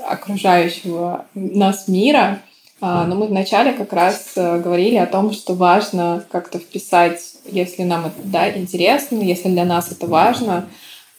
окружающего 0.08 1.26
нас 1.34 1.86
мира. 1.86 2.40
А, 2.80 3.06
но 3.06 3.14
мы 3.14 3.28
вначале 3.28 3.72
как 3.72 3.92
раз 3.92 4.32
э, 4.34 4.58
говорили 4.58 4.96
о 4.96 5.06
том, 5.06 5.32
что 5.32 5.54
важно 5.54 6.24
как-то 6.30 6.58
вписать, 6.58 7.20
если 7.46 7.84
нам 7.84 8.06
это 8.06 8.16
да, 8.24 8.50
интересно, 8.50 9.18
если 9.22 9.48
для 9.48 9.64
нас 9.64 9.92
это 9.92 10.08
важно, 10.08 10.66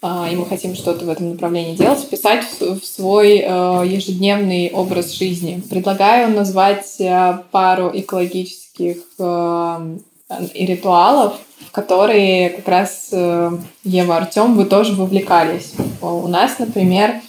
а, 0.02 0.30
и 0.30 0.36
мы 0.36 0.46
хотим 0.46 0.76
что-то 0.76 1.06
в 1.06 1.10
этом 1.10 1.32
направлении 1.32 1.76
делать, 1.76 2.02
вписать 2.02 2.44
в 2.60 2.86
свой 2.86 3.38
э, 3.38 3.84
ежедневный 3.88 4.70
образ 4.72 5.14
жизни. 5.14 5.64
Предлагаю 5.70 6.30
назвать 6.36 6.98
э, 7.00 7.40
пару 7.52 7.90
экологических 7.94 8.98
и 10.54 10.66
ритуалов, 10.66 11.40
в 11.68 11.72
которые 11.72 12.50
как 12.50 12.68
раз 12.68 13.10
Ева, 13.12 14.18
Артем, 14.18 14.56
вы 14.56 14.66
тоже 14.66 14.94
вовлекались. 14.94 15.74
У 16.02 16.28
нас, 16.28 16.58
например, 16.60 17.22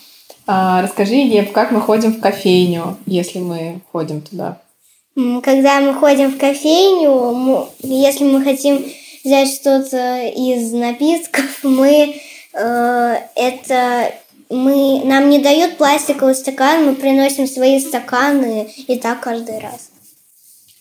а, 0.47 0.81
расскажи, 0.83 1.17
Ев, 1.17 1.53
как 1.53 1.73
мы 1.73 1.81
ходим 1.81 2.13
в 2.13 2.21
кофейню, 2.21 2.97
если 3.07 3.41
мы 3.41 3.81
ходим 3.93 4.21
туда? 4.21 4.59
Когда 5.43 5.81
мы 5.81 5.95
ходим 5.95 6.31
в 6.31 6.39
кофейню, 6.39 7.69
если 7.81 8.25
мы 8.25 8.45
хотим 8.45 8.85
взять 9.25 9.53
что-то 9.53 10.27
из 10.27 10.73
напитков, 10.73 11.65
мы 11.65 12.21
э, 12.53 13.17
это 13.35 14.13
мы 14.51 15.03
нам 15.05 15.29
не 15.31 15.41
дают 15.41 15.79
пластиковый 15.79 16.35
стакан, 16.35 16.85
мы 16.85 16.95
приносим 16.95 17.49
свои 17.49 17.81
стаканы 17.81 18.71
и 18.87 18.97
так 18.99 19.21
каждый 19.21 19.59
раз. 19.59 19.91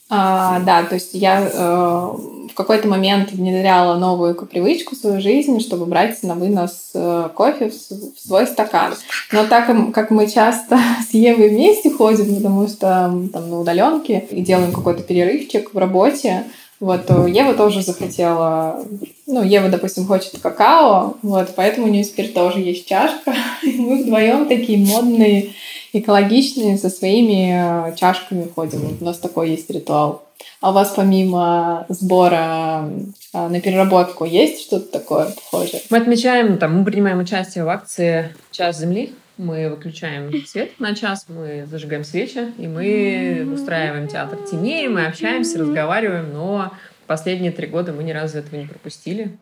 А, 0.07 0.59
да, 0.59 0.83
то 0.83 0.95
есть 0.95 1.13
я 1.13 1.41
э, 1.41 1.57
в 1.57 2.53
какой-то 2.53 2.87
момент 2.87 3.31
внедряла 3.31 3.97
новую 3.97 4.35
привычку 4.35 4.95
в 4.95 4.99
свою 4.99 5.19
жизнь, 5.19 5.59
чтобы 5.59 5.87
брать 5.87 6.21
на 6.21 6.35
вынос 6.35 6.91
э, 6.93 7.29
кофе 7.33 7.71
в, 7.71 8.19
свой 8.19 8.45
стакан. 8.45 8.93
Но 9.31 9.47
так 9.47 9.67
как 9.93 10.11
мы 10.11 10.29
часто 10.29 10.77
с 11.09 11.13
Евой 11.13 11.49
вместе 11.49 11.89
ходим, 11.89 12.35
потому 12.35 12.67
что 12.67 13.11
там 13.33 13.49
на 13.49 13.59
удаленке 13.59 14.27
и 14.29 14.41
делаем 14.41 14.73
какой-то 14.73 15.01
перерывчик 15.01 15.73
в 15.73 15.77
работе, 15.77 16.43
вот, 16.79 17.05
то 17.05 17.25
Ева 17.25 17.53
тоже 17.53 17.81
захотела, 17.81 18.83
ну, 19.25 19.43
Ева, 19.43 19.69
допустим, 19.69 20.05
хочет 20.05 20.39
какао, 20.41 21.15
вот, 21.21 21.53
поэтому 21.55 21.87
у 21.87 21.89
нее 21.89 22.03
теперь 22.03 22.33
тоже 22.33 22.59
есть 22.59 22.87
чашка, 22.87 23.33
и 23.63 23.73
мы 23.77 24.03
вдвоем 24.03 24.47
такие 24.47 24.77
модные 24.77 25.53
экологичные, 25.93 26.77
со 26.77 26.89
своими 26.89 27.89
э, 27.89 27.95
чашками 27.95 28.49
ходим. 28.53 28.97
У 28.99 29.05
нас 29.05 29.17
такой 29.17 29.51
есть 29.51 29.69
ритуал. 29.69 30.23
А 30.61 30.71
у 30.71 30.73
вас 30.73 30.93
помимо 30.95 31.85
сбора 31.89 32.89
э, 33.33 33.47
на 33.47 33.61
переработку 33.61 34.25
есть 34.25 34.61
что-то 34.61 34.91
такое 34.91 35.27
похожее? 35.27 35.81
Мы 35.89 35.97
отмечаем, 35.97 36.57
там, 36.57 36.79
мы 36.79 36.85
принимаем 36.85 37.19
участие 37.19 37.63
в 37.63 37.69
акции 37.69 38.35
«Час 38.51 38.79
земли». 38.79 39.13
Мы 39.37 39.69
выключаем 39.69 40.31
свет 40.45 40.79
на 40.79 40.95
час, 40.95 41.25
мы 41.27 41.65
зажигаем 41.69 42.05
свечи, 42.05 42.53
и 42.57 42.67
мы 42.67 43.45
устраиваем 43.53 44.07
театр 44.07 44.39
теней, 44.49 44.87
мы 44.87 45.07
общаемся, 45.07 45.59
разговариваем, 45.59 46.31
но 46.31 46.71
последние 47.05 47.51
три 47.51 47.67
года 47.67 47.91
мы 47.91 48.03
ни 48.03 48.11
разу 48.11 48.37
этого 48.37 48.55
не 48.55 48.65
пропустили. 48.65 49.37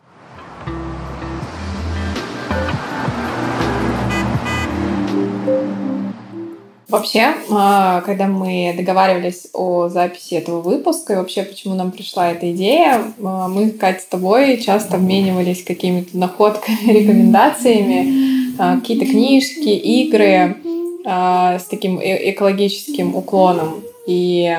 Вообще, 6.88 7.34
а, 7.50 8.02
когда 8.02 8.26
мы 8.26 8.74
договаривались 8.76 9.48
о 9.52 9.88
записи 9.88 10.34
этого 10.34 10.60
выпуска 10.60 11.12
и 11.12 11.16
вообще 11.16 11.42
почему 11.42 11.74
нам 11.74 11.90
пришла 11.92 12.30
эта 12.30 12.52
идея, 12.52 13.02
а, 13.22 13.48
мы, 13.48 13.70
Катя, 13.70 14.00
с 14.00 14.06
тобой 14.06 14.58
часто 14.58 14.96
обменивались 14.96 15.64
какими-то 15.64 16.16
находками, 16.16 16.92
рекомендациями, 16.92 18.43
какие-то 18.56 19.06
книжки, 19.06 19.68
игры 19.68 20.56
с 21.04 21.64
таким 21.68 21.98
э, 21.98 22.30
экологическим 22.30 23.14
уклоном 23.14 23.82
и 24.06 24.56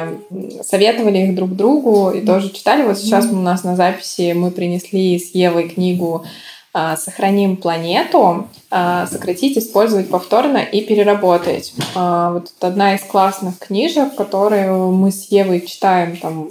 советовали 0.63 1.19
их 1.19 1.35
друг 1.35 1.55
другу 1.55 2.11
и 2.11 2.25
тоже 2.25 2.51
читали. 2.51 2.83
Вот 2.83 2.97
сейчас 2.97 3.25
у 3.31 3.35
нас 3.35 3.63
на 3.63 3.75
записи 3.75 4.33
мы 4.33 4.51
принесли 4.51 5.19
с 5.19 5.33
Евой 5.35 5.69
книгу 5.69 6.25
а, 6.77 6.97
сохраним 6.97 7.55
планету, 7.55 8.47
а, 8.69 9.07
сократить, 9.07 9.57
использовать 9.57 10.09
повторно 10.09 10.57
и 10.57 10.81
переработать. 10.81 11.73
А, 11.95 12.33
вот 12.33 12.51
одна 12.59 12.95
из 12.95 13.01
классных 13.01 13.59
книжек, 13.59 14.15
которую 14.15 14.91
мы 14.91 15.11
с 15.11 15.31
Евой 15.31 15.61
читаем 15.61 16.17
там 16.17 16.49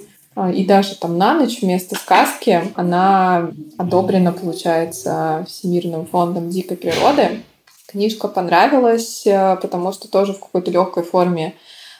и 0.52 0.64
даже 0.64 0.96
там 0.96 1.16
на 1.16 1.34
ночь 1.34 1.62
вместо 1.62 1.94
сказки 1.94 2.62
она 2.74 3.50
одобрена, 3.78 4.32
получается, 4.32 5.44
Всемирным 5.48 6.06
фондом 6.06 6.50
дикой 6.50 6.76
природы. 6.76 7.42
Книжка 7.86 8.26
понравилась, 8.26 9.22
потому 9.24 9.92
что 9.92 10.08
тоже 10.08 10.32
в 10.32 10.40
какой-то 10.40 10.70
легкой 10.70 11.04
форме 11.04 11.54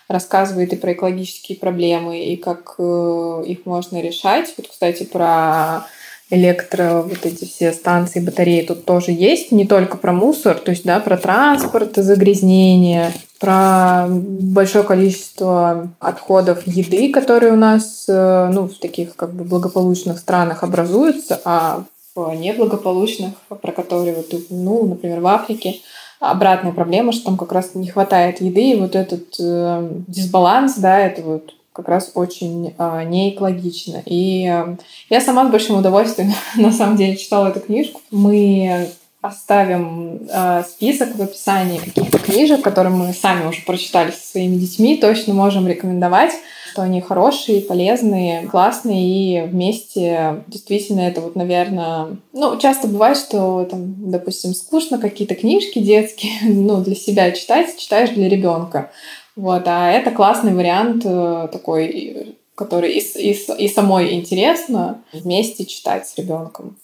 рассказывает 0.08 0.72
и 0.72 0.76
про 0.76 0.92
экологические 0.92 1.58
проблемы, 1.58 2.24
и 2.24 2.36
как 2.36 2.74
э, 2.78 3.42
их 3.46 3.64
можно 3.64 4.00
решать. 4.00 4.52
Вот, 4.56 4.68
кстати, 4.68 5.04
про 5.04 5.86
электро, 6.30 7.02
вот 7.02 7.24
эти 7.24 7.44
все 7.44 7.72
станции, 7.72 8.20
батареи 8.20 8.62
тут 8.62 8.84
тоже 8.84 9.12
есть, 9.12 9.52
не 9.52 9.66
только 9.66 9.96
про 9.96 10.12
мусор, 10.12 10.58
то 10.58 10.70
есть, 10.70 10.84
да, 10.84 11.00
про 11.00 11.16
транспорт, 11.16 11.96
загрязнение, 11.96 13.12
про 13.44 14.06
большое 14.08 14.84
количество 14.84 15.90
отходов 15.98 16.66
еды, 16.66 17.12
которые 17.12 17.52
у 17.52 17.56
нас, 17.56 18.06
э, 18.08 18.50
ну, 18.50 18.68
в 18.68 18.78
таких 18.78 19.14
как 19.16 19.34
бы 19.34 19.44
благополучных 19.44 20.18
странах 20.18 20.62
образуются, 20.62 21.38
а 21.44 21.84
в 22.14 22.32
неблагополучных, 22.34 23.34
про 23.48 23.72
которые 23.72 24.14
вот, 24.14 24.32
ну, 24.48 24.86
например, 24.86 25.20
в 25.20 25.26
Африке, 25.26 25.80
обратная 26.20 26.72
проблема, 26.72 27.12
что 27.12 27.26
там 27.26 27.36
как 27.36 27.52
раз 27.52 27.74
не 27.74 27.88
хватает 27.88 28.40
еды, 28.40 28.70
и 28.70 28.80
вот 28.80 28.96
этот 28.96 29.34
э, 29.38 29.90
дисбаланс, 30.08 30.76
да, 30.76 30.98
это 31.00 31.20
вот 31.20 31.54
как 31.74 31.88
раз 31.88 32.12
очень 32.14 32.74
э, 32.78 33.02
неэкологично. 33.04 34.02
И 34.06 34.48
э, 34.48 34.76
я 35.10 35.20
сама 35.20 35.46
с 35.46 35.50
большим 35.50 35.76
удовольствием, 35.76 36.32
на 36.56 36.72
самом 36.72 36.96
деле, 36.96 37.18
читала 37.18 37.48
эту 37.48 37.60
книжку. 37.60 38.00
Мы 38.10 38.88
оставим 39.24 40.28
э, 40.30 40.62
список 40.68 41.16
в 41.16 41.22
описании 41.22 41.78
каких-то 41.78 42.18
книжек, 42.18 42.62
которые 42.62 42.92
мы 42.92 43.14
сами 43.14 43.46
уже 43.46 43.62
прочитали 43.62 44.10
со 44.10 44.32
своими 44.32 44.56
детьми, 44.56 44.98
точно 44.98 45.32
можем 45.32 45.66
рекомендовать, 45.66 46.32
что 46.70 46.82
они 46.82 47.00
хорошие, 47.00 47.62
полезные, 47.62 48.46
классные, 48.48 49.02
и 49.06 49.46
вместе 49.46 50.44
действительно 50.46 51.00
это 51.00 51.22
вот, 51.22 51.36
наверное, 51.36 52.18
ну, 52.34 52.58
часто 52.58 52.86
бывает, 52.86 53.16
что 53.16 53.64
там, 53.64 54.10
допустим, 54.10 54.52
скучно 54.52 54.98
какие-то 54.98 55.34
книжки 55.34 55.78
детские, 55.78 56.32
ну, 56.42 56.82
для 56.82 56.94
себя 56.94 57.30
читать, 57.30 57.78
читаешь 57.78 58.10
для 58.10 58.28
ребенка. 58.28 58.90
Вот, 59.36 59.62
а 59.66 59.90
это 59.90 60.10
классный 60.10 60.52
вариант 60.52 61.02
э, 61.06 61.48
такой, 61.50 62.36
который 62.54 62.92
и, 62.92 63.00
и, 63.00 63.32
и 63.58 63.68
самой 63.68 64.12
интересно 64.12 65.02
вместе 65.14 65.64
читать 65.64 66.06
с 66.06 66.18
ребенком. 66.18 66.76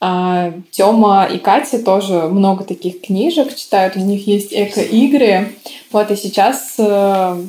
А, 0.00 0.52
Тёма 0.70 1.24
и 1.24 1.38
Катя 1.38 1.82
тоже 1.82 2.28
много 2.28 2.64
таких 2.64 3.00
книжек 3.00 3.54
читают, 3.54 3.96
у 3.96 4.00
них 4.00 4.26
есть 4.26 4.52
эко-игры. 4.52 5.54
Вот 5.90 6.10
и 6.10 6.16
сейчас 6.16 6.74
э, 6.78 7.42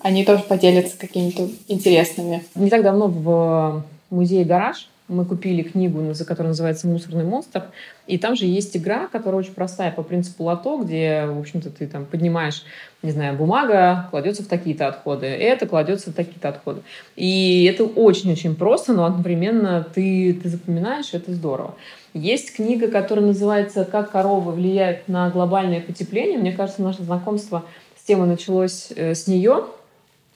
они 0.00 0.24
тоже 0.24 0.42
поделятся 0.42 0.96
какими-то 0.98 1.48
интересными. 1.68 2.44
Не 2.56 2.68
так 2.68 2.82
давно 2.82 3.06
в 3.06 3.84
музее 4.10 4.44
«Гараж» 4.44 4.88
мы 5.06 5.26
купили 5.26 5.62
книгу, 5.62 6.14
за 6.14 6.24
которой 6.24 6.48
называется 6.48 6.86
«Мусорный 6.86 7.24
монстр», 7.24 7.64
и 8.06 8.16
там 8.16 8.36
же 8.36 8.46
есть 8.46 8.74
игра, 8.76 9.06
которая 9.08 9.40
очень 9.40 9.52
простая 9.52 9.90
по 9.90 10.02
принципу 10.02 10.44
лото, 10.44 10.82
где, 10.82 11.26
в 11.26 11.38
общем-то, 11.38 11.70
ты 11.70 11.86
там 11.86 12.06
поднимаешь, 12.06 12.64
не 13.02 13.10
знаю, 13.10 13.36
бумага 13.36 14.08
кладется 14.10 14.42
в 14.42 14.46
такие-то 14.46 14.88
отходы, 14.88 15.26
это 15.26 15.66
кладется 15.66 16.10
в 16.10 16.14
такие-то 16.14 16.48
отходы. 16.48 16.80
И 17.16 17.64
это 17.64 17.84
очень-очень 17.84 18.54
просто, 18.54 18.94
но 18.94 19.04
одновременно 19.04 19.86
ты, 19.94 20.38
ты 20.42 20.48
запоминаешь, 20.48 21.12
это 21.12 21.32
здорово. 21.34 21.74
Есть 22.14 22.54
книга, 22.54 22.88
которая 22.88 23.26
называется 23.26 23.84
«Как 23.84 24.10
коровы 24.10 24.52
влияют 24.52 25.08
на 25.08 25.28
глобальное 25.28 25.80
потепление». 25.80 26.38
Мне 26.38 26.52
кажется, 26.52 26.80
наше 26.80 27.02
знакомство 27.02 27.64
с 28.00 28.06
темой 28.06 28.28
началось 28.28 28.92
э, 28.94 29.14
с 29.14 29.26
нее, 29.26 29.64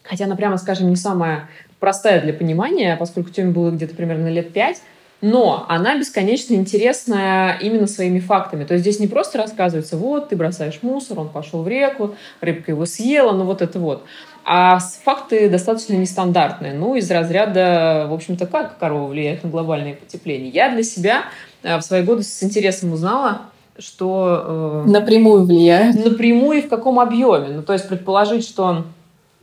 хотя 0.02 0.26
она, 0.26 0.37
прямо 0.37 0.59
скажем, 0.59 0.90
не 0.90 0.96
самая 0.96 1.48
простая 1.81 2.21
для 2.21 2.33
понимания, 2.33 2.97
поскольку 2.97 3.31
теме 3.31 3.53
было 3.53 3.71
где-то 3.71 3.95
примерно 3.95 4.29
лет 4.29 4.53
пять, 4.53 4.81
но 5.21 5.67
она 5.69 5.99
бесконечно 5.99 6.55
интересная 6.55 7.59
именно 7.59 7.87
своими 7.87 8.21
фактами. 8.21 8.64
То 8.64 8.75
есть 8.75 8.83
здесь 8.83 9.01
не 9.01 9.09
просто 9.09 9.38
рассказывается, 9.38 9.97
вот, 9.97 10.29
ты 10.29 10.37
бросаешь 10.37 10.79
мусор, 10.83 11.19
он 11.19 11.29
пошел 11.29 11.62
в 11.62 11.69
реку, 11.69 12.14
рыбка 12.41 12.71
его 12.71 12.87
съела, 12.87 13.33
ну 13.33 13.45
вот 13.45 13.61
это 13.61 13.81
вот. 13.81 14.05
А 14.45 14.79
факты 14.79 15.51
достаточно 15.51 15.95
нестандартные. 15.95 16.73
Ну, 16.73 16.95
из 16.95 17.11
разряда, 17.11 18.07
в 18.09 18.14
общем-то, 18.14 18.47
как 18.47 18.79
корова 18.79 19.09
влияет 19.09 19.45
на 19.45 19.51
глобальное 19.51 19.95
потепление. 19.95 20.49
Я 20.49 20.71
для 20.71 20.83
себя 20.83 21.25
э, 21.62 21.77
в 21.77 21.83
свои 21.83 22.03
годы 22.03 22.23
с 22.23 22.43
интересом 22.43 22.95
узнала, 22.95 23.43
что... 23.79 24.85
Э, 24.87 24.88
напрямую 24.88 25.45
влияет. 25.45 26.03
Напрямую 26.03 26.61
и 26.61 26.62
в 26.62 26.69
каком 26.69 26.99
объеме. 26.99 27.49
Ну, 27.57 27.62
то 27.62 27.75
есть 27.75 27.88
предположить, 27.88 28.49
что 28.49 28.85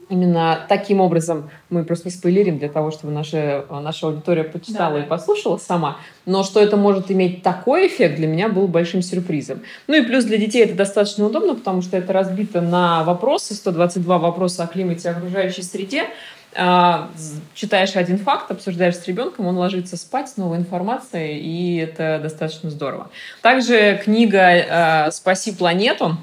Именно 0.07 0.65
таким 0.69 1.01
образом 1.01 1.49
мы 1.71 1.83
просто 1.83 2.09
не 2.09 2.11
спойлерим 2.13 2.59
для 2.59 2.69
того, 2.69 2.91
чтобы 2.91 3.11
наша, 3.11 3.65
наша 3.69 4.07
аудитория 4.07 4.43
почитала 4.43 4.99
да. 4.99 5.03
и 5.03 5.07
послушала 5.07 5.57
сама. 5.57 5.97
Но 6.27 6.43
что 6.43 6.59
это 6.59 6.77
может 6.77 7.09
иметь 7.09 7.41
такой 7.41 7.87
эффект, 7.87 8.17
для 8.17 8.27
меня 8.27 8.47
был 8.47 8.67
большим 8.67 9.01
сюрпризом. 9.01 9.61
Ну 9.87 9.95
и 9.95 10.01
плюс 10.05 10.25
для 10.25 10.37
детей 10.37 10.63
это 10.63 10.75
достаточно 10.75 11.25
удобно, 11.25 11.55
потому 11.55 11.81
что 11.81 11.97
это 11.97 12.13
разбито 12.13 12.61
на 12.61 13.03
вопросы, 13.03 13.55
122 13.55 14.19
вопроса 14.19 14.63
о 14.63 14.67
климате 14.67 15.09
и 15.09 15.11
окружающей 15.11 15.63
среде. 15.63 16.03
А, 16.53 17.09
читаешь 17.55 17.95
один 17.95 18.19
факт, 18.19 18.51
обсуждаешь 18.51 18.95
с 18.95 19.07
ребенком, 19.07 19.47
он 19.47 19.57
ложится 19.57 19.97
спать 19.97 20.29
с 20.29 20.37
новой 20.37 20.57
информацией, 20.57 21.39
и 21.39 21.77
это 21.77 22.19
достаточно 22.21 22.69
здорово. 22.69 23.09
Также 23.41 23.99
книга 24.03 25.09
«Спаси 25.11 25.51
планету». 25.51 26.15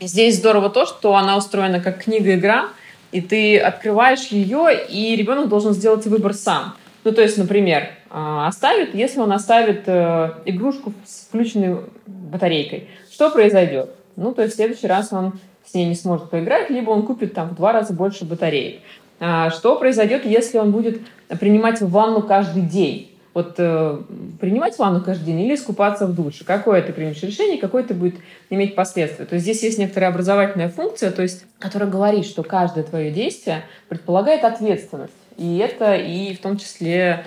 Здесь 0.00 0.38
здорово 0.38 0.68
то, 0.68 0.84
что 0.84 1.14
она 1.14 1.36
устроена 1.36 1.80
как 1.80 2.02
книга-игра, 2.02 2.70
и 3.14 3.20
ты 3.20 3.58
открываешь 3.58 4.26
ее, 4.26 4.68
и 4.88 5.14
ребенок 5.14 5.48
должен 5.48 5.72
сделать 5.72 6.04
выбор 6.06 6.34
сам. 6.34 6.74
Ну, 7.04 7.12
то 7.12 7.22
есть, 7.22 7.38
например, 7.38 7.90
а, 8.10 8.48
оставит, 8.48 8.92
если 8.92 9.20
он 9.20 9.30
оставит 9.32 9.84
э, 9.86 10.32
игрушку 10.46 10.92
с 11.06 11.28
включенной 11.28 11.76
батарейкой, 12.06 12.88
что 13.12 13.30
произойдет? 13.30 13.90
Ну, 14.16 14.34
то 14.34 14.42
есть 14.42 14.54
в 14.54 14.56
следующий 14.56 14.88
раз 14.88 15.12
он 15.12 15.34
с 15.64 15.74
ней 15.74 15.86
не 15.86 15.94
сможет 15.94 16.28
поиграть, 16.28 16.70
либо 16.70 16.90
он 16.90 17.06
купит 17.06 17.34
там 17.34 17.50
в 17.50 17.54
два 17.54 17.70
раза 17.70 17.92
больше 17.92 18.24
батареек. 18.24 18.80
А, 19.20 19.50
что 19.50 19.76
произойдет, 19.76 20.26
если 20.26 20.58
он 20.58 20.72
будет 20.72 21.00
принимать 21.38 21.80
ванну 21.82 22.20
каждый 22.20 22.62
день? 22.62 23.13
Вот 23.34 23.56
э, 23.58 24.02
принимать 24.40 24.78
ванну 24.78 25.02
каждый 25.02 25.26
день 25.26 25.40
или 25.40 25.56
искупаться 25.56 26.06
в 26.06 26.14
душе. 26.14 26.44
Какое 26.44 26.80
ты 26.80 26.92
примешь 26.92 27.22
решение, 27.22 27.60
какое 27.60 27.82
это 27.82 27.92
будет 27.92 28.14
иметь 28.48 28.76
последствия. 28.76 29.26
То 29.26 29.34
есть 29.34 29.44
здесь 29.44 29.62
есть 29.64 29.78
некоторая 29.78 30.10
образовательная 30.10 30.68
функция, 30.68 31.10
то 31.10 31.22
есть, 31.22 31.44
которая 31.58 31.90
говорит, 31.90 32.24
что 32.24 32.44
каждое 32.44 32.84
твое 32.84 33.10
действие 33.10 33.64
предполагает 33.88 34.44
ответственность. 34.44 35.12
И 35.36 35.58
это 35.58 35.96
и 35.96 36.34
в 36.34 36.40
том 36.40 36.56
числе 36.56 37.24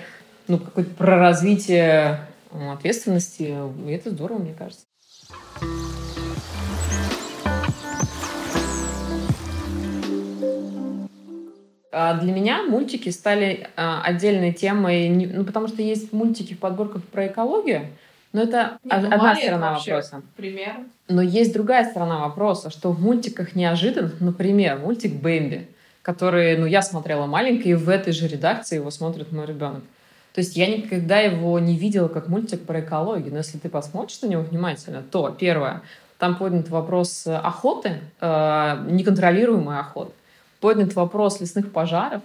ну, 0.48 0.58
какое-то 0.58 0.90
проразвитие 0.94 2.20
ответственности. 2.50 3.54
И 3.86 3.90
это 3.90 4.10
здорово, 4.10 4.38
мне 4.38 4.54
кажется. 4.54 4.84
Для 11.90 12.32
меня 12.32 12.64
мультики 12.64 13.08
стали 13.08 13.66
а, 13.76 14.02
отдельной 14.02 14.52
темой, 14.52 15.08
ну, 15.08 15.44
потому 15.44 15.68
что 15.68 15.80
есть 15.80 16.12
мультики 16.12 16.54
в 16.54 16.58
подборках 16.58 17.02
про 17.04 17.28
экологию, 17.28 17.86
но 18.32 18.42
это 18.42 18.78
Нет, 18.84 19.02
ну, 19.02 19.14
одна 19.14 19.34
сторона 19.34 19.72
вопроса. 19.72 20.22
Пример. 20.36 20.76
Но 21.08 21.22
есть 21.22 21.54
другая 21.54 21.88
сторона 21.88 22.18
вопроса, 22.18 22.68
что 22.68 22.92
в 22.92 23.00
мультиках 23.00 23.54
неожиданных, 23.54 24.20
например, 24.20 24.78
мультик 24.78 25.14
«Бэмби», 25.14 25.66
который, 26.02 26.58
ну, 26.58 26.66
я 26.66 26.82
смотрела 26.82 27.26
маленький, 27.26 27.70
и 27.70 27.74
в 27.74 27.88
этой 27.88 28.12
же 28.12 28.28
редакции 28.28 28.76
его 28.76 28.90
смотрит 28.90 29.32
мой 29.32 29.46
ребенок. 29.46 29.82
То 30.34 30.40
есть 30.40 30.56
я 30.56 30.66
никогда 30.66 31.18
его 31.20 31.58
не 31.58 31.76
видела 31.76 32.08
как 32.08 32.28
мультик 32.28 32.64
про 32.64 32.80
экологию. 32.80 33.32
Но 33.32 33.38
если 33.38 33.58
ты 33.58 33.70
посмотришь 33.70 34.20
на 34.20 34.26
него 34.26 34.42
внимательно, 34.42 35.02
то, 35.02 35.34
первое, 35.36 35.82
там 36.18 36.36
поднят 36.36 36.68
вопрос 36.68 37.26
охоты, 37.26 38.00
э, 38.20 38.84
неконтролируемой 38.88 39.80
охоты 39.80 40.12
поднят 40.60 40.94
вопрос 40.94 41.40
лесных 41.40 41.72
пожаров, 41.72 42.22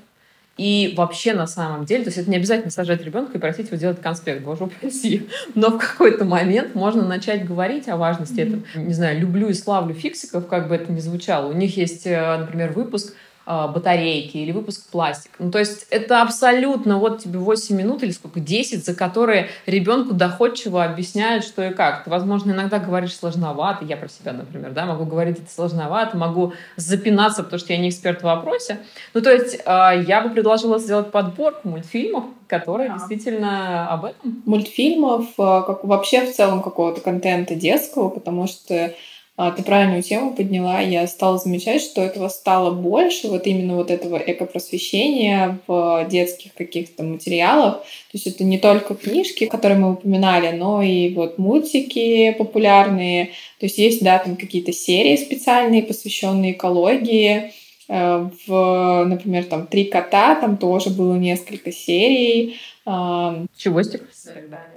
и 0.56 0.94
вообще 0.96 1.34
на 1.34 1.48
самом 1.48 1.86
деле, 1.86 2.04
то 2.04 2.10
есть 2.10 2.20
это 2.20 2.30
не 2.30 2.38
обязательно 2.38 2.70
сажать 2.70 3.04
ребенка 3.04 3.38
и 3.38 3.42
просить 3.42 3.68
его 3.68 3.78
делать 3.78 4.00
конспект, 4.02 4.44
боже 4.44 4.66
упаси. 4.66 5.28
Но 5.56 5.72
в 5.72 5.78
какой-то 5.80 6.26
момент 6.26 6.76
можно 6.76 7.04
начать 7.04 7.46
говорить 7.46 7.90
о 7.90 7.98
важности 7.98 8.42
этого. 8.42 8.62
Не 8.76 8.94
знаю, 8.94 9.20
люблю 9.20 9.50
и 9.50 9.54
славлю 9.54 9.96
фиксиков, 9.96 10.46
как 10.48 10.68
бы 10.68 10.76
это 10.76 10.92
ни 10.92 11.00
звучало. 11.00 11.50
У 11.50 11.54
них 11.54 11.76
есть, 11.76 12.06
э, 12.06 12.38
например, 12.38 12.72
выпуск 12.72 13.16
батарейки 13.46 14.38
или 14.38 14.52
выпуск 14.52 14.90
пластика. 14.90 15.36
Ну, 15.40 15.52
то 15.52 15.60
есть 15.60 15.88
это 15.90 16.22
абсолютно 16.22 16.98
вот 16.98 17.22
тебе 17.22 17.40
8 17.40 17.76
минут 17.76 18.04
или 18.04 18.12
сколько, 18.12 18.40
10, 18.40 18.86
за 18.86 18.96
которые 18.96 19.50
ребенку 19.66 20.14
доходчиво 20.14 20.84
объясняют, 20.84 21.44
что 21.44 21.64
и 21.64 21.74
как. 21.74 22.04
Ты, 22.06 22.10
возможно, 22.10 22.52
иногда 22.52 22.80
говоришь 22.80 23.16
сложновато, 23.16 23.86
я 23.86 23.98
про 23.98 24.08
себя, 24.08 24.34
например, 24.34 24.72
да, 24.72 24.86
могу 24.86 25.06
говорить 25.06 25.40
это 25.40 25.52
сложновато, 25.52 26.18
могу 26.18 26.54
запинаться, 26.76 27.44
потому 27.44 27.60
что 27.60 27.74
я 27.74 27.80
не 27.80 27.90
эксперт 27.90 28.22
в 28.22 28.24
вопросе. 28.24 28.80
Ну, 29.14 29.22
то 29.22 29.32
есть 29.32 29.62
а, 29.66 29.94
я 29.94 30.22
бы 30.22 30.30
предложила 30.30 30.80
сделать 30.80 31.12
подборку 31.12 31.68
мультфильмов, 31.68 32.26
которые 32.48 32.90
да. 32.90 32.96
действительно 32.96 33.88
об 33.90 34.06
этом. 34.06 34.44
Мультфильмов, 34.46 35.28
а, 35.38 35.62
как 35.62 35.84
вообще 35.84 36.26
в 36.26 36.34
целом 36.34 36.62
какого-то 36.62 37.02
контента 37.02 37.56
детского, 37.56 38.10
потому 38.10 38.48
что 38.48 38.74
а, 38.76 38.94
ты 39.36 39.64
правильную 39.64 40.04
тему 40.04 40.36
подняла. 40.36 40.80
Я 40.80 41.08
стала 41.08 41.40
замечать, 41.40 41.82
что 41.82 42.02
этого 42.02 42.30
стало 42.30 42.70
больше, 42.72 43.30
вот 43.30 43.48
именно 43.48 43.76
вот 43.76 43.90
этого 43.90 44.18
экопросвещения 44.18 45.60
в 45.66 46.08
детских 46.10 46.54
каких-то 46.54 47.04
материалах. 47.04 47.78
То 47.78 48.14
есть 48.14 48.28
это 48.28 48.44
не 48.44 48.60
только 48.60 48.94
книжки, 48.94 49.46
которые 49.46 49.80
мы 49.80 49.94
упоминали, 49.94 50.56
но 50.56 50.84
и 50.84 51.14
вот 51.16 51.40
мультики 51.40 52.32
популярные. 52.38 53.32
То 53.60 53.66
есть 53.66 53.80
есть, 53.80 54.04
да, 54.04 54.20
там 54.20 54.36
какие-то 54.36 54.72
серии 54.72 55.16
специальные, 55.16 55.82
посвященные 55.82 56.52
экологии. 56.52 57.54
Э, 57.94 58.28
в, 58.48 59.06
например, 59.06 59.46
там 59.46 59.68
«Три 59.68 59.86
кота», 59.86 60.34
там 60.34 60.58
тоже 60.58 60.90
было 60.90 61.14
несколько 61.14 61.72
серий. 61.72 62.60
Чевостик. 62.86 64.02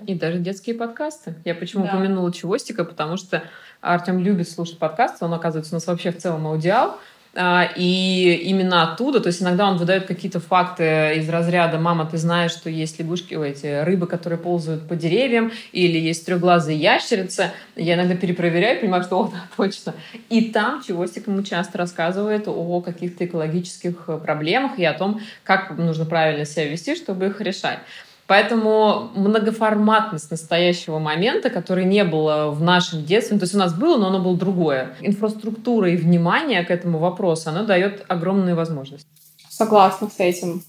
И 0.06 0.14
даже 0.14 0.38
детские 0.38 0.76
подкасты. 0.76 1.34
Я 1.44 1.54
почему 1.54 1.84
да. 1.84 1.90
упомянула 1.90 2.30
Чевостика, 2.30 2.84
потому 2.84 3.16
что 3.16 3.42
Артем 3.80 4.18
любит 4.18 4.48
слушать 4.50 4.78
подкасты, 4.78 5.24
он, 5.24 5.32
оказывается, 5.32 5.74
у 5.74 5.76
нас 5.76 5.86
вообще 5.86 6.12
в 6.12 6.18
целом 6.18 6.46
аудиал. 6.46 6.98
А, 7.38 7.70
и 7.76 8.32
именно 8.44 8.82
оттуда, 8.82 9.20
то 9.20 9.26
есть 9.26 9.42
иногда 9.42 9.68
он 9.68 9.76
выдает 9.76 10.06
какие-то 10.06 10.40
факты 10.40 11.16
из 11.16 11.28
разряда 11.28 11.78
«мама, 11.78 12.06
ты 12.06 12.16
знаешь, 12.16 12.52
что 12.52 12.70
есть 12.70 12.98
лягушки, 12.98 13.34
эти 13.34 13.84
рыбы, 13.84 14.06
которые 14.06 14.38
ползают 14.38 14.88
по 14.88 14.96
деревьям, 14.96 15.52
или 15.72 15.98
есть 15.98 16.24
трехглазые 16.24 16.78
ящерицы». 16.78 17.50
Я 17.76 17.94
иногда 17.94 18.16
перепроверяю, 18.16 18.80
понимаю, 18.80 19.02
что 19.02 19.20
«о, 19.20 19.28
да, 19.28 19.42
точно». 19.54 19.94
И 20.30 20.50
там 20.50 20.82
Чевостик 20.82 21.26
ему 21.26 21.42
часто 21.42 21.76
рассказывает 21.76 22.48
о 22.48 22.80
каких-то 22.80 23.26
экологических 23.26 24.08
проблемах 24.24 24.78
и 24.78 24.84
о 24.86 24.94
том, 24.94 25.20
как 25.44 25.76
нужно 25.76 26.06
правильно 26.06 26.46
себя 26.46 26.68
вести, 26.68 26.94
чтобы 26.94 27.26
их 27.26 27.40
решать. 27.42 27.80
Поэтому 28.26 29.10
многоформатность 29.14 30.30
настоящего 30.30 30.98
момента, 30.98 31.48
который 31.48 31.84
не 31.84 32.02
было 32.02 32.50
в 32.50 32.60
нашем 32.60 33.04
детстве, 33.04 33.34
ну, 33.34 33.40
то 33.40 33.44
есть 33.44 33.54
у 33.54 33.58
нас 33.58 33.72
было, 33.72 33.96
но 33.98 34.08
оно 34.08 34.18
было 34.18 34.36
другое. 34.36 34.96
Инфраструктура 35.00 35.90
и 35.90 35.96
внимание 35.96 36.64
к 36.64 36.70
этому 36.70 36.98
вопросу, 36.98 37.50
оно 37.50 37.64
дает 37.64 38.04
огромные 38.08 38.56
возможности. 38.56 39.06
Согласна 39.48 40.08
с 40.08 40.18
этим. 40.18 40.62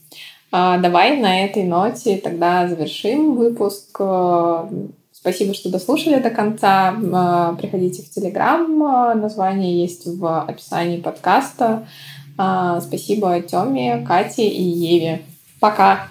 А, 0.51 0.77
давай 0.77 1.17
на 1.17 1.45
этой 1.45 1.63
ноте 1.63 2.17
тогда 2.17 2.67
завершим 2.67 3.35
выпуск. 3.35 3.99
Спасибо, 5.11 5.53
что 5.55 5.71
дослушали 5.71 6.21
до 6.21 6.29
конца. 6.29 6.95
А, 7.13 7.53
приходите 7.55 8.03
в 8.03 8.09
Телеграм. 8.09 8.83
А, 8.83 9.15
название 9.15 9.81
есть 9.81 10.05
в 10.05 10.41
описании 10.41 11.01
подкаста. 11.01 11.87
Спасибо 12.81 13.41
Тёме, 13.41 14.05
Кате 14.07 14.47
и 14.47 14.61
Еве. 14.61 15.23
Пока! 15.59 16.07